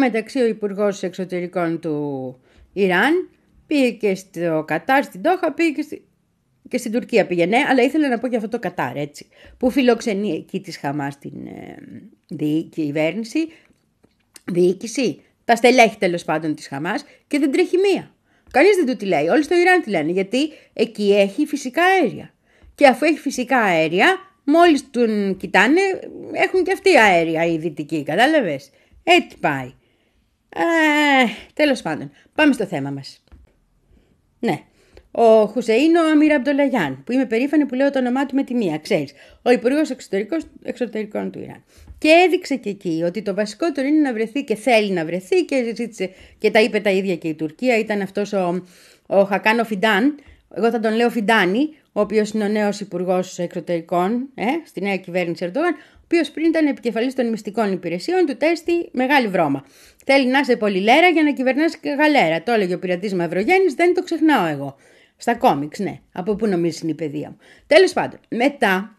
[0.03, 2.37] Μεταξύ ο Υπουργός Εξωτερικών του
[2.73, 3.29] Ιράν
[3.67, 6.05] πήγε και στο Κατάρ, στην Τόχα, πήγε και, στη...
[6.69, 9.27] και στην Τουρκία πήγαινε, αλλά ήθελα να πω και αυτό το Κατάρ, έτσι,
[9.59, 11.77] που φιλοξενεί εκεί της Χαμάς την ε,
[12.29, 12.63] δι...
[12.63, 13.49] κυβέρνηση,
[14.53, 18.15] διοίκηση, τα στελέχη τέλος πάντων της Χαμάς και δεν τρέχει μία.
[18.51, 20.39] Κανείς δεν του τη λέει, όλοι στο Ιράν τη λένε, γιατί
[20.73, 22.35] εκεί έχει φυσικά αέρια.
[22.75, 25.81] Και αφού έχει φυσικά αέρια, μόλις τον κοιτάνε,
[26.33, 28.71] έχουν και αυτοί αέρια οι δυτικοί, κατάλαβες.
[29.05, 29.73] Έτσι πάει.
[30.55, 31.25] Ε,
[31.55, 33.25] τέλος πάντων, πάμε στο θέμα μας.
[34.39, 34.59] Ναι,
[35.11, 38.55] ο Χουσεΐν ο Αμύρα Αμπτολαγιάν, που είμαι περήφανη που λέω το όνομά του με τη
[38.55, 39.91] μία, ξέρεις, ο Υπουργός
[40.63, 41.65] Εξωτερικών του Ιράν.
[41.99, 45.75] Και έδειξε και εκεί ότι το βασικότερο είναι να βρεθεί και θέλει να βρεθεί και
[45.77, 47.79] ζήτησε και τα είπε τα ίδια και η Τουρκία.
[47.79, 48.65] Ήταν αυτός ο,
[49.07, 50.15] ο Χακάνο Φιντάν,
[50.55, 54.97] εγώ θα τον λέω Φιντάνη, ο οποίος είναι ο νέος υπουργός Εξωτερικών ε, στη νέα
[54.97, 55.75] κυβέρνηση Ερντογάν,
[56.13, 59.65] οποίος πριν ήταν επικεφαλής των μυστικών υπηρεσιών, του τέστη μεγάλη βρώμα.
[60.05, 62.43] Θέλει να είσαι πολύ λέρα για να κυβερνάς και γαλέρα.
[62.43, 64.77] Το έλεγε ο πειρατής Μαυρογέννης, δεν το ξεχνάω εγώ.
[65.17, 66.01] Στα κόμιξ, ναι.
[66.13, 67.37] Από πού νομίζει είναι η παιδεία μου.
[67.67, 68.99] Τέλος πάντων, μετά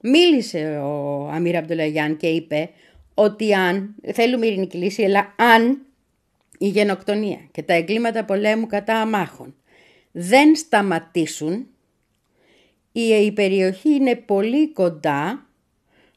[0.00, 2.70] μίλησε ο Αμύρα Αμπτολαγιάν και είπε
[3.14, 5.86] ότι αν θέλουμε ειρηνική λύση, αλλά αν
[6.58, 9.54] η γενοκτονία και τα εγκλήματα πολέμου κατά αμάχων
[10.12, 11.66] δεν σταματήσουν,
[12.92, 15.43] η περιοχή είναι πολύ κοντά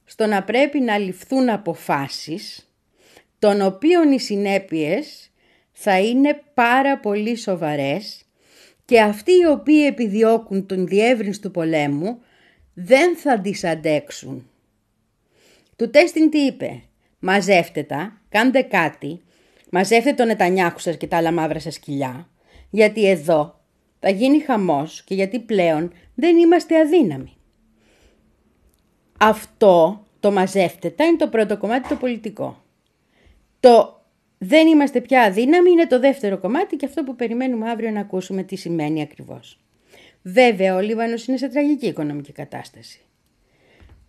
[0.10, 2.72] στο να πρέπει να ληφθούν αποφάσεις
[3.40, 5.32] των οποίων οι συνέπειες
[5.72, 8.22] θα είναι πάρα πολύ σοβαρές
[8.86, 12.20] και αυτοί οι οποίοι επιδιώκουν τον διεύρυνση του πολέμου
[12.74, 14.50] δεν θα τις αντέξουν.
[15.76, 16.82] Του τέστην τι είπε,
[17.20, 19.22] μαζεύτε τα, κάντε κάτι,
[19.72, 22.30] μαζεύτε τον Νετανιάχου σας και τα άλλα μαύρα σας σκυλιά,
[22.70, 23.62] γιατί εδώ
[24.00, 27.37] θα γίνει χαμός και γιατί πλέον δεν είμαστε αδύναμοι.
[29.18, 32.64] Αυτό το μαζεύτετα είναι το πρώτο κομμάτι το πολιτικό.
[33.60, 34.02] Το
[34.38, 38.44] δεν είμαστε πια αδύναμοι είναι το δεύτερο κομμάτι και αυτό που περιμένουμε αύριο να ακούσουμε
[38.44, 39.60] τι σημαίνει ακριβώς.
[40.22, 43.00] Βέβαια ο Λίβανος είναι σε τραγική οικονομική κατάσταση.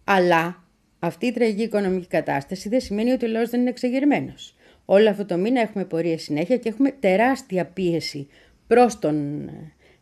[0.04, 0.64] Αλλά
[0.98, 4.54] αυτή η τραγική οικονομική κατάσταση δεν σημαίνει ότι ο λαός δεν είναι εξεγερμένος.
[4.84, 8.28] Όλο αυτό το μήνα έχουμε πορεία συνέχεια και έχουμε τεράστια πίεση
[8.66, 9.48] προς τον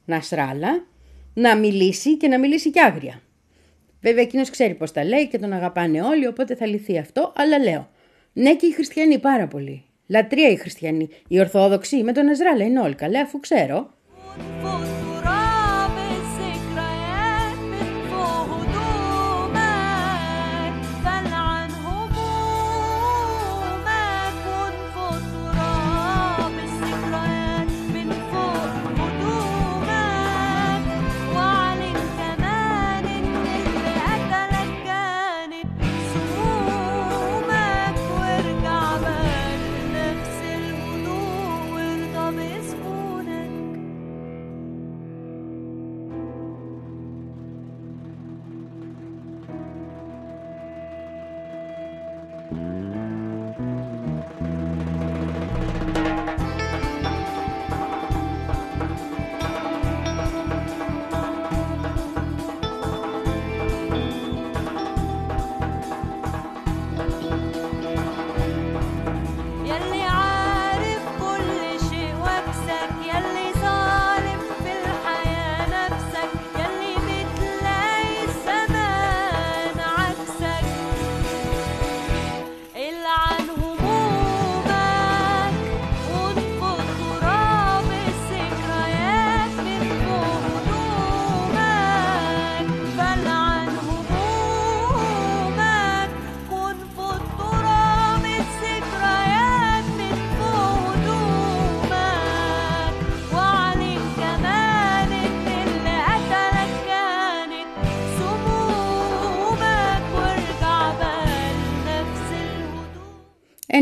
[0.04, 0.86] Νασράλα
[1.34, 3.20] να μιλήσει και να μιλήσει κι άγρια.
[4.06, 7.32] Βέβαια, εκείνος ξέρει πώς τα λέει και τον αγαπάνε όλοι, οπότε θα λυθεί αυτό.
[7.36, 7.88] Αλλά λέω,
[8.32, 9.84] ναι, και οι χριστιανοί πάρα πολύ.
[10.06, 11.08] Λατρεία οι χριστιανοί.
[11.28, 13.90] Οι Ορθόδοξοι με τον Εζράλα είναι όλοι καλέ, αφού ξέρω.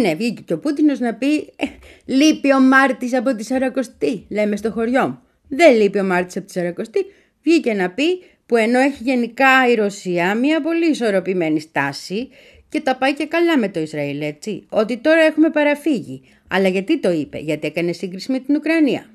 [0.04, 1.66] Ναι, βγήκε και ο Πούτινος να πει ε,
[2.04, 5.18] λείπει ο Μάρτης από τη Σαρακοστή, λέμε στο χωριό μου.
[5.48, 7.04] Δεν λείπει ο Μάρτης από τη Σαρακοστή,
[7.42, 12.28] βγήκε να πει που ενώ έχει γενικά η Ρωσία μια πολύ ισορροπημένη στάση
[12.68, 16.22] και τα πάει και καλά με το Ισραήλ, έτσι, ότι τώρα έχουμε παραφύγει.
[16.48, 19.06] Αλλά γιατί το είπε, γιατί έκανε σύγκριση με την Ουκρανία.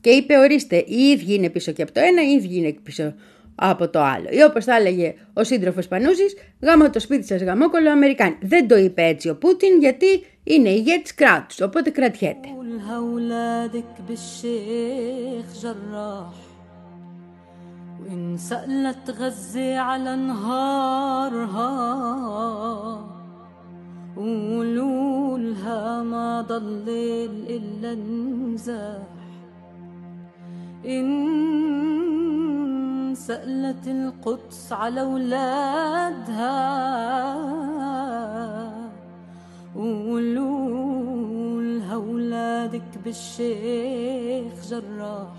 [0.00, 3.14] Και είπε, ορίστε, οι ίδιοι είναι πίσω και από το ένα, οι ίδιοι είναι πίσω
[3.57, 4.27] από το άλλο.
[4.29, 8.37] Ή όπως θα έλεγε ο σύντροφος Πανούζης, γάμα το σπίτι σας γαμόκολο Αμερικάνοι.
[8.41, 12.47] Δεν το είπε έτσι ο Πούτιν γιατί είναι ηγέτης κράτους, οπότε κρατιέται.
[18.03, 21.69] وإن سألت غزة على نهارها
[24.15, 26.87] قولوا لها ما ضل
[27.49, 29.07] إلا نزاح
[30.85, 32.16] إن
[33.14, 36.48] سألت القدس على ولادها.
[39.74, 45.36] قولوا لها ولادك بالشيخ جراح.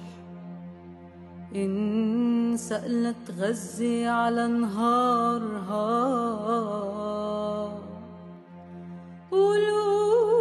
[1.55, 5.89] إن سألت غزة على نهارها.
[9.31, 10.38] قولوا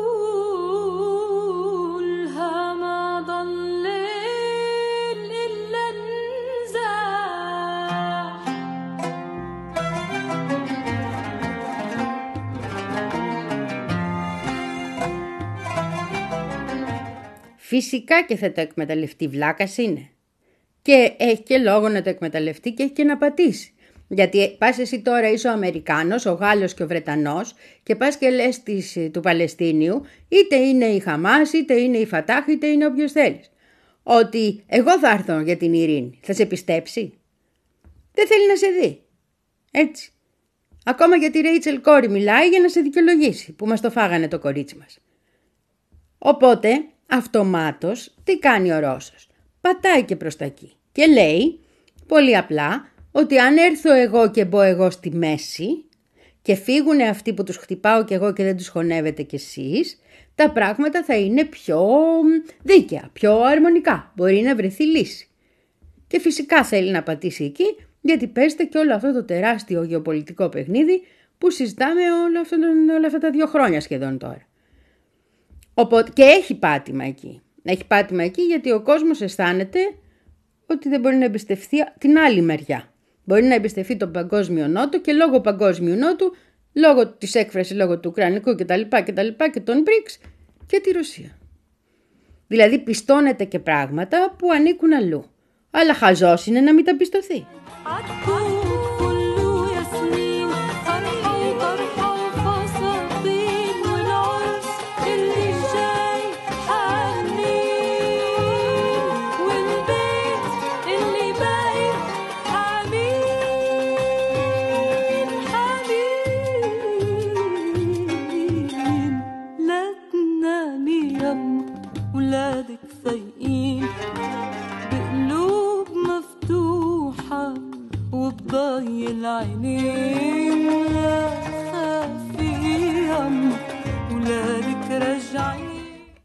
[17.68, 20.08] Φυσικά και θα το εκμεταλλευτεί, βλάκας είναι.
[20.82, 23.72] Και έχει και λόγο να το εκμεταλλευτεί και έχει και να πατήσει.
[24.08, 28.30] Γιατί πας εσύ τώρα είσαι ο Αμερικάνος, ο Γάλλος και ο Βρετανός και πας και
[28.30, 33.12] λες της, του Παλαιστίνιου είτε είναι η Χαμάς, είτε είναι η Φατάχ, είτε είναι όποιος
[33.12, 33.50] θέλεις.
[34.02, 36.18] Ότι εγώ θα έρθω για την ειρήνη.
[36.22, 37.12] Θα σε πιστέψει;
[38.12, 39.02] Δεν θέλει να σε δει.
[39.70, 40.12] Έτσι.
[40.84, 44.38] Ακόμα για τη Ρέιτσελ Κόρη μιλάει για να σε δικαιολογήσει που μας το φάγανε το
[44.38, 44.98] κορίτσι μας.
[46.18, 49.28] Οπότε αυτομάτως τι κάνει ο Ρώσος.
[49.60, 51.60] Πατάει και προς τα εκεί και λέει
[52.06, 55.84] πολύ απλά ότι αν έρθω εγώ και μπω εγώ στη μέση
[56.42, 60.00] και φύγουν αυτοί που τους χτυπάω και εγώ και δεν τους χωνεύετε κι εσείς,
[60.34, 61.88] τα πράγματα θα είναι πιο
[62.62, 64.12] δίκαια, πιο αρμονικά.
[64.16, 65.28] Μπορεί να βρεθεί λύση.
[66.06, 71.02] Και φυσικά θέλει να πατήσει εκεί, γιατί παίζεται και όλο αυτό το τεράστιο γεωπολιτικό παιχνίδι
[71.38, 72.56] που συζητάμε όλα αυτά,
[72.96, 74.47] όλα αυτά τα δύο χρόνια σχεδόν τώρα.
[75.80, 77.40] Οπότε, και έχει πάτημα εκεί.
[77.62, 79.78] Έχει πάτημα εκεί γιατί ο κόσμος αισθάνεται
[80.66, 82.92] ότι δεν μπορεί να εμπιστευτεί την άλλη μεριά.
[83.24, 86.34] Μπορεί να εμπιστευτεί τον παγκόσμιο νότο και λόγω παγκόσμιου νότου,
[86.72, 88.80] λόγω της έκφρασης, λόγω του Ουκρανικού κτλ.
[89.04, 90.28] κτλ και των BRICS
[90.66, 91.38] και τη Ρωσία.
[92.46, 95.24] Δηλαδή πιστώνεται και πράγματα που ανήκουν αλλού.
[95.70, 97.46] Αλλά χαζός είναι να μην τα πιστωθεί.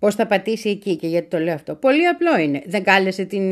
[0.04, 1.76] Πώς θα πατήσει εκεί και γιατί το λέω αυτό.
[1.76, 2.62] Πολύ απλό είναι.
[2.66, 3.44] Δεν κάλεσε την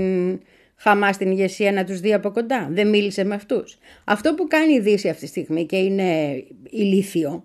[0.75, 2.67] Χαμάς στην ηγεσία να τους δει από κοντά.
[2.71, 3.77] Δεν μίλησε με αυτούς.
[4.03, 7.43] Αυτό που κάνει η Δύση αυτή τη στιγμή και είναι ηλίθιο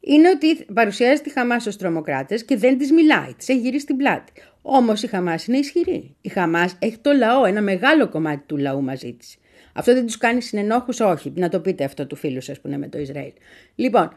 [0.00, 3.34] είναι ότι παρουσιάζει τη Χαμάς ως τρομοκράτες και δεν της μιλάει.
[3.36, 4.32] Της έχει γυρίσει την πλάτη.
[4.62, 6.14] Όμως η Χαμάς είναι ισχυρή.
[6.20, 9.36] Η Χαμάς έχει το λαό, ένα μεγάλο κομμάτι του λαού μαζί της.
[9.72, 11.32] Αυτό δεν τους κάνει συνενόχους, όχι.
[11.36, 13.32] Να το πείτε αυτό του φίλου σας που είναι με το Ισραήλ.
[13.74, 14.10] Λοιπόν,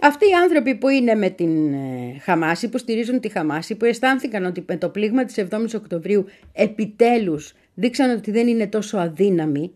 [0.00, 4.44] αυτοί οι άνθρωποι που είναι με την ε, Χαμάση, που στηρίζουν τη Χαμάση, που αισθάνθηκαν
[4.44, 9.72] ότι με το πλήγμα της 7ης Οκτωβρίου επιτέλους δείξαν ότι δεν είναι τόσο αδύναμοι,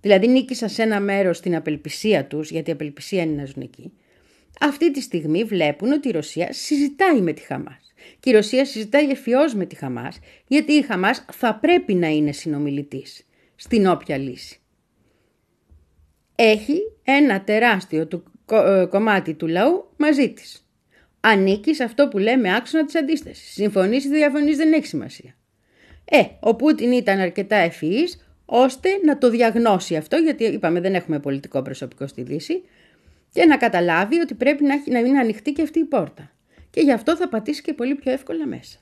[0.00, 3.92] δηλαδή νίκησαν σε ένα μέρος την απελπισία τους, γιατί η απελπισία είναι να ζουν εκεί,
[4.60, 7.94] αυτή τη στιγμή βλέπουν ότι η Ρωσία συζητάει με τη Χαμάς.
[8.20, 12.32] Και η Ρωσία συζητάει εφιώς με τη Χαμάς, γιατί η Χαμάς θα πρέπει να είναι
[12.32, 14.60] συνομιλητής στην όποια λύση.
[16.34, 18.35] Έχει ένα τεράστιο του ε,
[18.88, 20.66] κομμάτι του λαού μαζί της.
[21.20, 23.52] Ανήκει σε αυτό που λέμε άξονα της αντίστασης.
[23.52, 25.36] Συμφωνείς ή διαφωνείς δεν έχει σημασία.
[26.04, 31.18] Ε, ο Πούτιν ήταν αρκετά ευφυής ώστε να το διαγνώσει αυτό, γιατί είπαμε δεν έχουμε
[31.18, 32.62] πολιτικό προσωπικό στη Δύση,
[33.32, 36.30] και να καταλάβει ότι πρέπει να, να είναι ανοιχτή και αυτή η πόρτα.
[36.70, 38.78] Και γι' αυτό θα πατήσει και πολύ πιο εύκολα μέσα.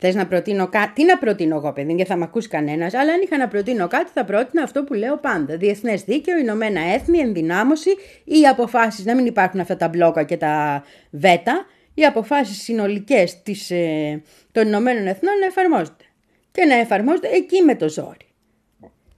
[0.00, 0.92] Θες να προτείνω κάτι.
[0.92, 2.94] Τι να προτείνω εγώ, παιδί, δεν θα με ακούσει κανένας.
[2.94, 5.56] Αλλά αν είχα να προτείνω κάτι, θα πρότεινα αυτό που λέω πάντα.
[5.56, 7.90] Διεθνές δίκαιο, Ηνωμένα Έθνη, ενδυνάμωση
[8.24, 11.66] ή αποφάσεις να μην υπάρχουν αυτά τα μπλόκα και τα βέτα.
[11.94, 14.22] Οι αποφάσεις συνολικές ε,
[14.52, 16.04] των Ηνωμένων Εθνών να εφαρμόζονται.
[16.50, 18.26] Και να εφαρμόζονται εκεί με το ζόρι.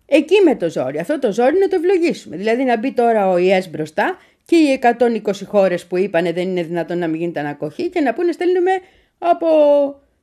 [0.06, 0.98] Εκεί με το ζόρι.
[0.98, 2.36] Αυτό το ζόρι να το ευλογήσουμε.
[2.36, 4.80] Δηλαδή να μπει τώρα ο ΙΕΣ μπροστά και οι
[5.22, 8.70] 120 χώρες που είπανε δεν είναι δυνατόν να μην γίνεται ανακοχή και να πούνε στέλνουμε
[9.18, 9.46] από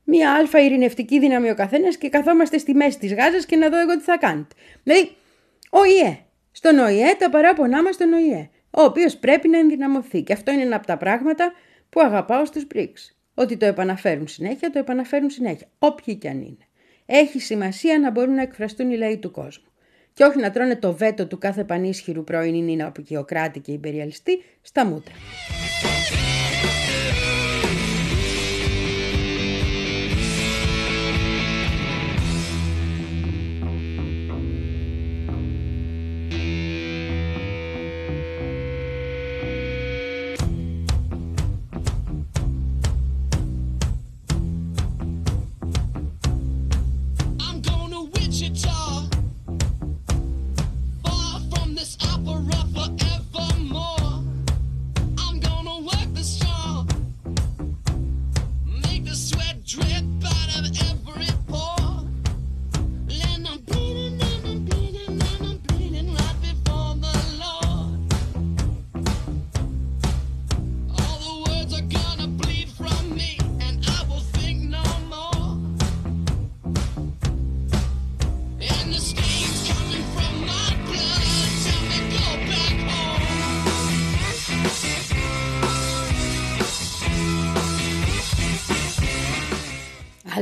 [0.09, 3.79] μία αλφα ειρηνευτική δύναμη ο καθένας και καθόμαστε στη μέση της Γάζας και να δω
[3.79, 4.55] εγώ τι θα κάνετε.
[4.83, 5.11] Δηλαδή,
[5.69, 6.17] ο ΙΕ.
[6.51, 8.49] Στον ΟΗΕ τα παράπονά μας στον ΟΗΕ.
[8.69, 10.21] Ο οποίος πρέπει να ενδυναμωθεί.
[10.21, 11.53] Και αυτό είναι ένα από τα πράγματα
[11.89, 13.15] που αγαπάω στους BRICS.
[13.33, 15.67] Ότι το επαναφέρουν συνέχεια, το επαναφέρουν συνέχεια.
[15.79, 16.67] Όποιοι κι αν είναι.
[17.05, 19.71] Έχει σημασία να μπορούν να εκφραστούν οι λαοί του κόσμου.
[20.13, 24.85] Και όχι να τρώνε το βέτο του κάθε πανίσχυρου πρώην ή αποκειοκράτη και υπεριαλιστή στα
[24.85, 25.13] μούτρα.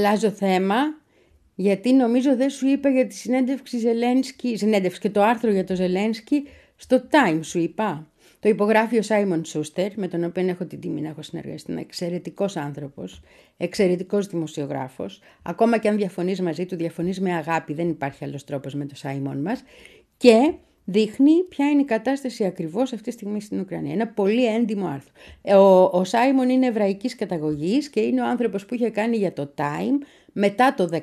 [0.06, 0.76] Αλλάζω θέμα,
[1.56, 5.76] γιατί νομίζω δεν σου είπα για τη συνέντευξη Ζελένσκι, συνέντευξη και το άρθρο για το
[5.76, 8.10] Ζελένσκι στο Time σου είπα.
[8.40, 11.72] Το υπογράφει ο Σάιμον Σούστερ, με τον οποίο έχω την τιμή να έχω συνεργαστεί.
[11.72, 13.22] Είναι εξαιρετικός άνθρωπος,
[13.58, 15.22] εξαιρετικός δημοσιογράφος.
[15.42, 17.74] Ακόμα και αν διαφωνείς μαζί του, διαφωνείς με αγάπη.
[17.74, 19.64] Δεν υπάρχει άλλος τρόπος με το Σάιμον μας.
[20.18, 20.54] Και
[20.86, 23.94] δείχνει ποια είναι η κατάσταση ακριβώς αυτή τη στιγμή στην Ουκρανία.
[23.94, 25.12] Ένα πολύ έντιμο άρθρο.
[25.42, 29.34] Ε, ο, ο Σάιμον είναι εβραϊκής καταγωγής και είναι ο άνθρωπος που είχε κάνει για
[29.34, 31.02] το Time μετά το 2014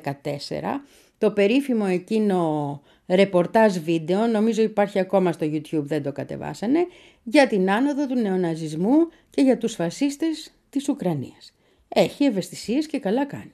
[1.17, 6.87] το περίφημο εκείνο ρεπορτάζ βίντεο, νομίζω υπάρχει ακόμα στο YouTube, δεν το κατεβάσανε,
[7.23, 11.53] για την άνοδο του νεοναζισμού και για τους φασίστες της Ουκρανίας.
[11.87, 13.51] Έχει ευαισθησίες και καλά κάνει.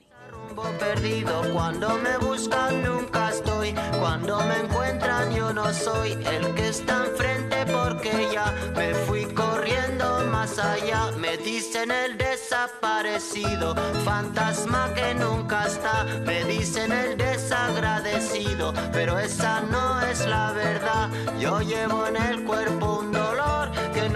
[0.78, 1.42] Perdido.
[1.52, 3.74] Cuando me buscan nunca estoy.
[3.98, 10.24] Cuando me encuentran yo no soy el que está enfrente porque ya me fui corriendo
[10.30, 11.10] más allá.
[11.18, 13.74] Me dicen el desaparecido,
[14.04, 16.04] fantasma que nunca está.
[16.24, 21.10] Me dicen el desagradecido, pero esa no es la verdad.
[21.38, 23.19] Yo llevo en el cuerpo un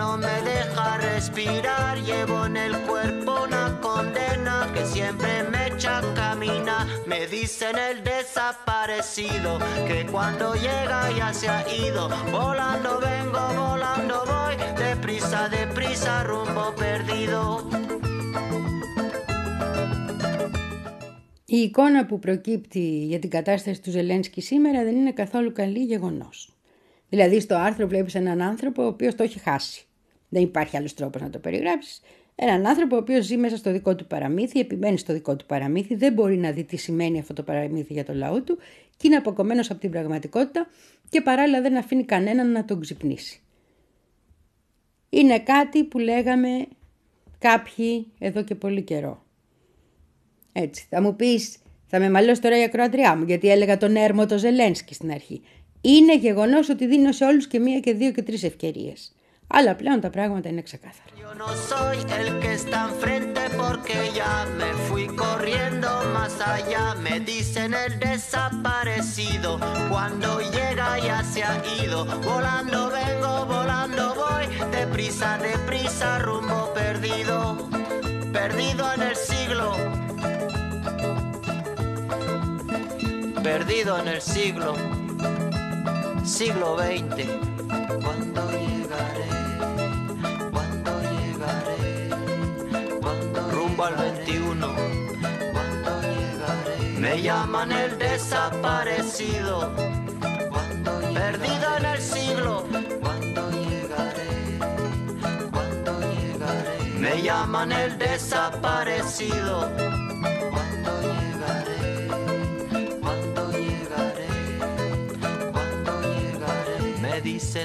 [0.04, 1.94] no me deja respirar.
[2.10, 6.78] Llevo en el cuerpo una condena que siempre me echa camina.
[7.12, 9.52] Me dicen el desaparecido
[9.88, 12.04] que cuando llega ya se ha ido.
[12.32, 17.42] Volando vengo, volando voy, deprisa, deprisa, rumbo perdido.
[21.52, 26.54] Η εικόνα που προκύπτει για την κατάσταση του Ζελένσκι σήμερα δεν είναι καθόλου καλή γεγονός.
[27.10, 29.86] Δηλαδή στο άρθρο βλέπεις έναν άνθρωπο ο οποίος το έχει χάσει.
[30.35, 32.01] Δεν υπάρχει άλλος τρόπος να το περιγράψεις.
[32.35, 35.95] Έναν άνθρωπο ο οποίος ζει μέσα στο δικό του παραμύθι, επιμένει στο δικό του παραμύθι,
[35.95, 38.59] δεν μπορεί να δει τι σημαίνει αυτό το παραμύθι για το λαό του
[38.97, 40.67] και είναι αποκομμένος από την πραγματικότητα
[41.09, 43.41] και παράλληλα δεν αφήνει κανέναν να τον ξυπνήσει.
[45.11, 46.67] Είναι κάτι που λέγαμε
[47.39, 49.25] κάποιοι εδώ και πολύ καιρό.
[50.53, 51.57] Έτσι, θα μου πεις,
[51.87, 55.43] θα με μαλλώσει τώρα η ακροατριά μου, γιατί έλεγα τον έρμο το Ζελένσκι στην αρχή.
[55.81, 59.14] Είναι γεγονός ότι δίνω σε όλους και μία και δύο και τρεις ευκαιρίες.
[59.49, 61.07] a la planta para como tenés que cazar.
[61.19, 66.95] Yo no soy el que está enfrente porque ya me fui corriendo más allá.
[66.97, 69.59] Me dicen el desaparecido.
[69.89, 72.05] Cuando llega ya se ha ido.
[72.05, 74.47] Volando vengo, volando voy.
[74.71, 77.69] Deprisa, deprisa, rumbo perdido.
[78.33, 79.77] Perdido en el siglo.
[83.43, 84.75] Perdido en el siglo.
[86.25, 87.64] Siglo XX.
[97.05, 99.73] Me llaman el desaparecido,
[100.51, 102.65] ¿Cuándo perdida en el siglo.
[103.01, 104.59] ¿Cuándo llegaré?
[105.53, 106.99] ¿Cuándo llegaré?
[106.99, 109.71] Me llaman el desaparecido.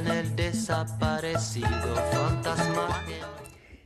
[0.02, 3.04] Me dicen el desaparecido, fantasma.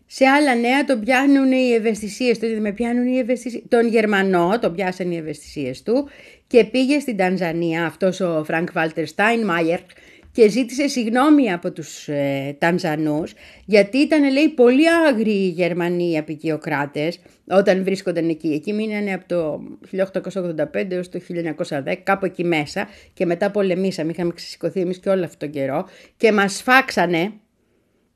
[0.05, 4.75] Σε άλλα νέα τον πιάνουν οι ευαισθησίες του, με πιάνουν οι ευαισθησίες, τον Γερμανό τον
[4.75, 6.09] πιάσαν οι ευαισθησίες του
[6.47, 9.79] και πήγε στην Τανζανία αυτός ο Φρανκ Βάλτερ Στάινμαϊερ
[10.33, 13.33] και ζήτησε συγγνώμη από τους ε, Τανζανούς
[13.65, 18.47] γιατί ήταν λέει πολύ άγριοι οι Γερμανοί απεικιοκράτες όταν βρίσκονταν εκεί.
[18.47, 19.61] Εκεί μείνανε από το
[20.73, 21.19] 1885 έως το
[21.69, 25.87] 1910 κάπου εκεί μέσα και μετά πολεμήσαμε, είχαμε ξεσηκωθεί εμείς και όλο αυτόν τον καιρό
[26.17, 27.33] και μας φάξανε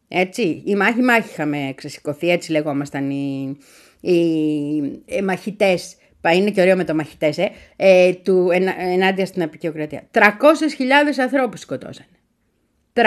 [0.07, 3.57] έτσι, οι μάχη μάχη είχαμε ξεσηκωθεί, έτσι λεγόμασταν οι,
[4.01, 4.15] οι,
[5.05, 5.95] οι μαχητές
[6.34, 10.04] είναι και ωραίο με το μαχητές, ε, ε, του εν, ενάντια στην απεικιοκρατία.
[10.12, 10.22] 300.000
[11.22, 12.08] ανθρώπους σκοτώσανε.
[12.94, 13.04] 300.000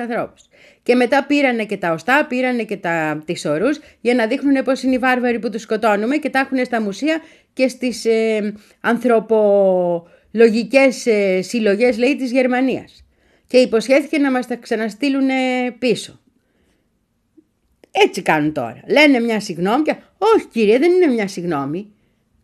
[0.00, 0.48] ανθρώπους.
[0.82, 4.82] Και μετά πήρανε και τα οστά, πήρανε και τα, τις ορούς για να δείχνουν πώς
[4.82, 7.20] είναι οι βάρβαροι που τους σκοτώνουμε και τα έχουν στα μουσεία
[7.52, 13.04] και στις ε, ανθρωπολογικές ε, συλλογές λέει της Γερμανίας.
[13.46, 15.28] Και υποσχέθηκε να μας τα ξαναστείλουν
[15.78, 16.20] πίσω.
[17.90, 18.80] Έτσι κάνουν τώρα.
[18.88, 21.92] Λένε μια συγγνώμη και όχι κύριε δεν είναι μια συγγνώμη.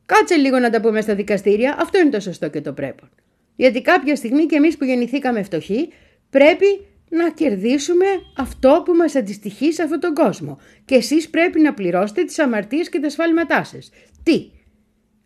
[0.07, 3.09] Κάτσε λίγο να τα πούμε στα δικαστήρια, αυτό είναι το σωστό και το πρέπον.
[3.57, 5.89] Γιατί κάποια στιγμή και εμείς που γεννηθήκαμε φτωχοί
[6.31, 10.59] πρέπει να κερδίσουμε αυτό που μας αντιστοιχεί σε αυτόν τον κόσμο.
[10.85, 13.91] Και εσείς πρέπει να πληρώσετε τις αμαρτίες και τα σφάλματά σας.
[14.23, 14.51] Τι,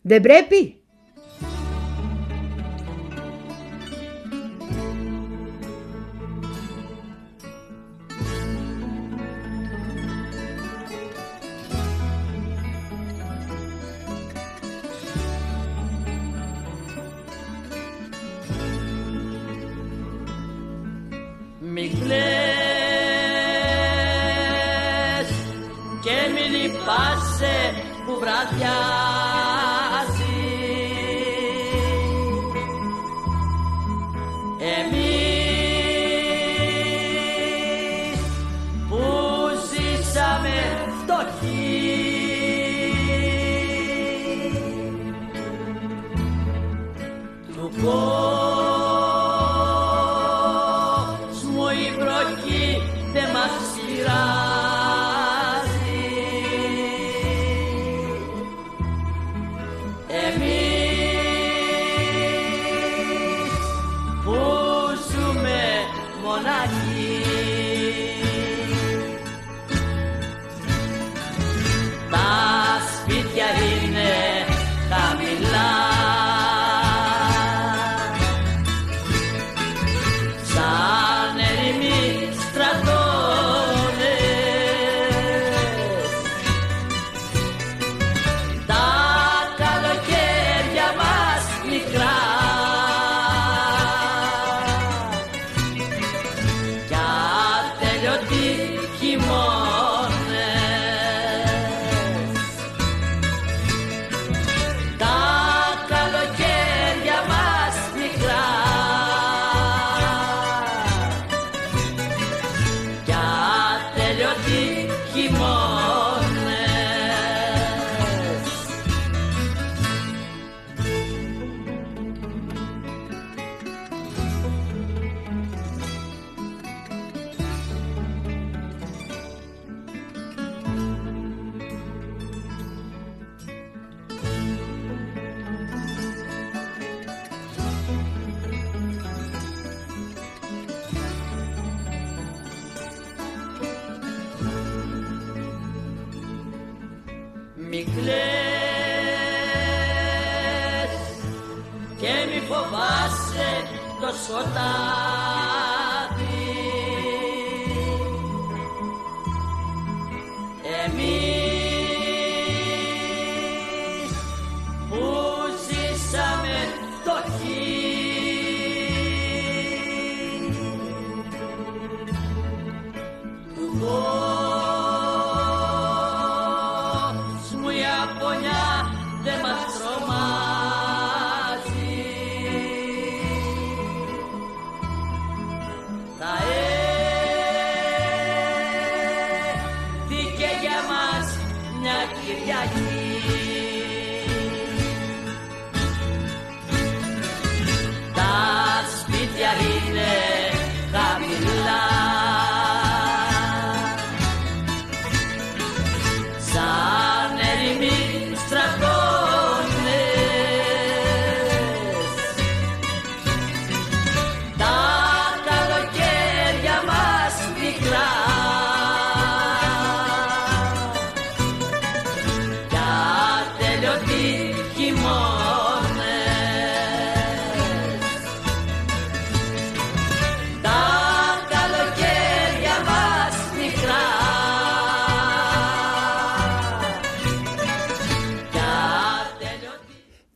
[0.01, 0.80] δεν πρέπει;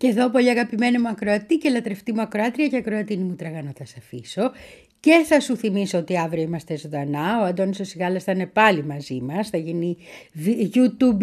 [0.05, 3.85] Και εδώ πολύ αγαπημένη μου ακροατή και λατρευτή μου ακροάτρια και ακροατίνη μου τραγανό θα
[3.85, 4.51] σε αφήσω.
[4.99, 7.41] Και θα σου θυμίσω ότι αύριο είμαστε ζωντανά.
[7.41, 9.49] Ο Αντώνης ο Σιγάλας θα είναι πάλι μαζί μας.
[9.49, 9.97] Θα γίνει
[10.75, 11.21] YouTube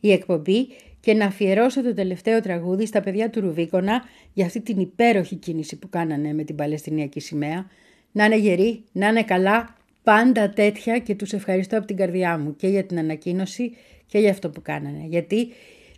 [0.00, 0.68] η εκπομπή
[1.00, 5.76] και να αφιερώσω το τελευταίο τραγούδι στα παιδιά του Ρουβίκονα για αυτή την υπέροχη κίνηση
[5.78, 7.66] που κάνανε με την Παλαιστινιακή σημαία.
[8.12, 12.56] Να είναι γεροί, να είναι καλά, πάντα τέτοια και τους ευχαριστώ από την καρδιά μου
[12.56, 13.76] και για την ανακοίνωση
[14.06, 15.04] και για αυτό που κάνανε.
[15.08, 15.48] Γιατί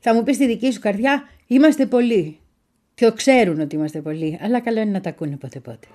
[0.00, 2.38] θα μου πεις στη δική σου καρδιά, είμαστε πολλοί.
[2.94, 5.86] Και ξέρουν ότι είμαστε πολλοί, αλλά καλό είναι να τα ακούνε πότε πότε.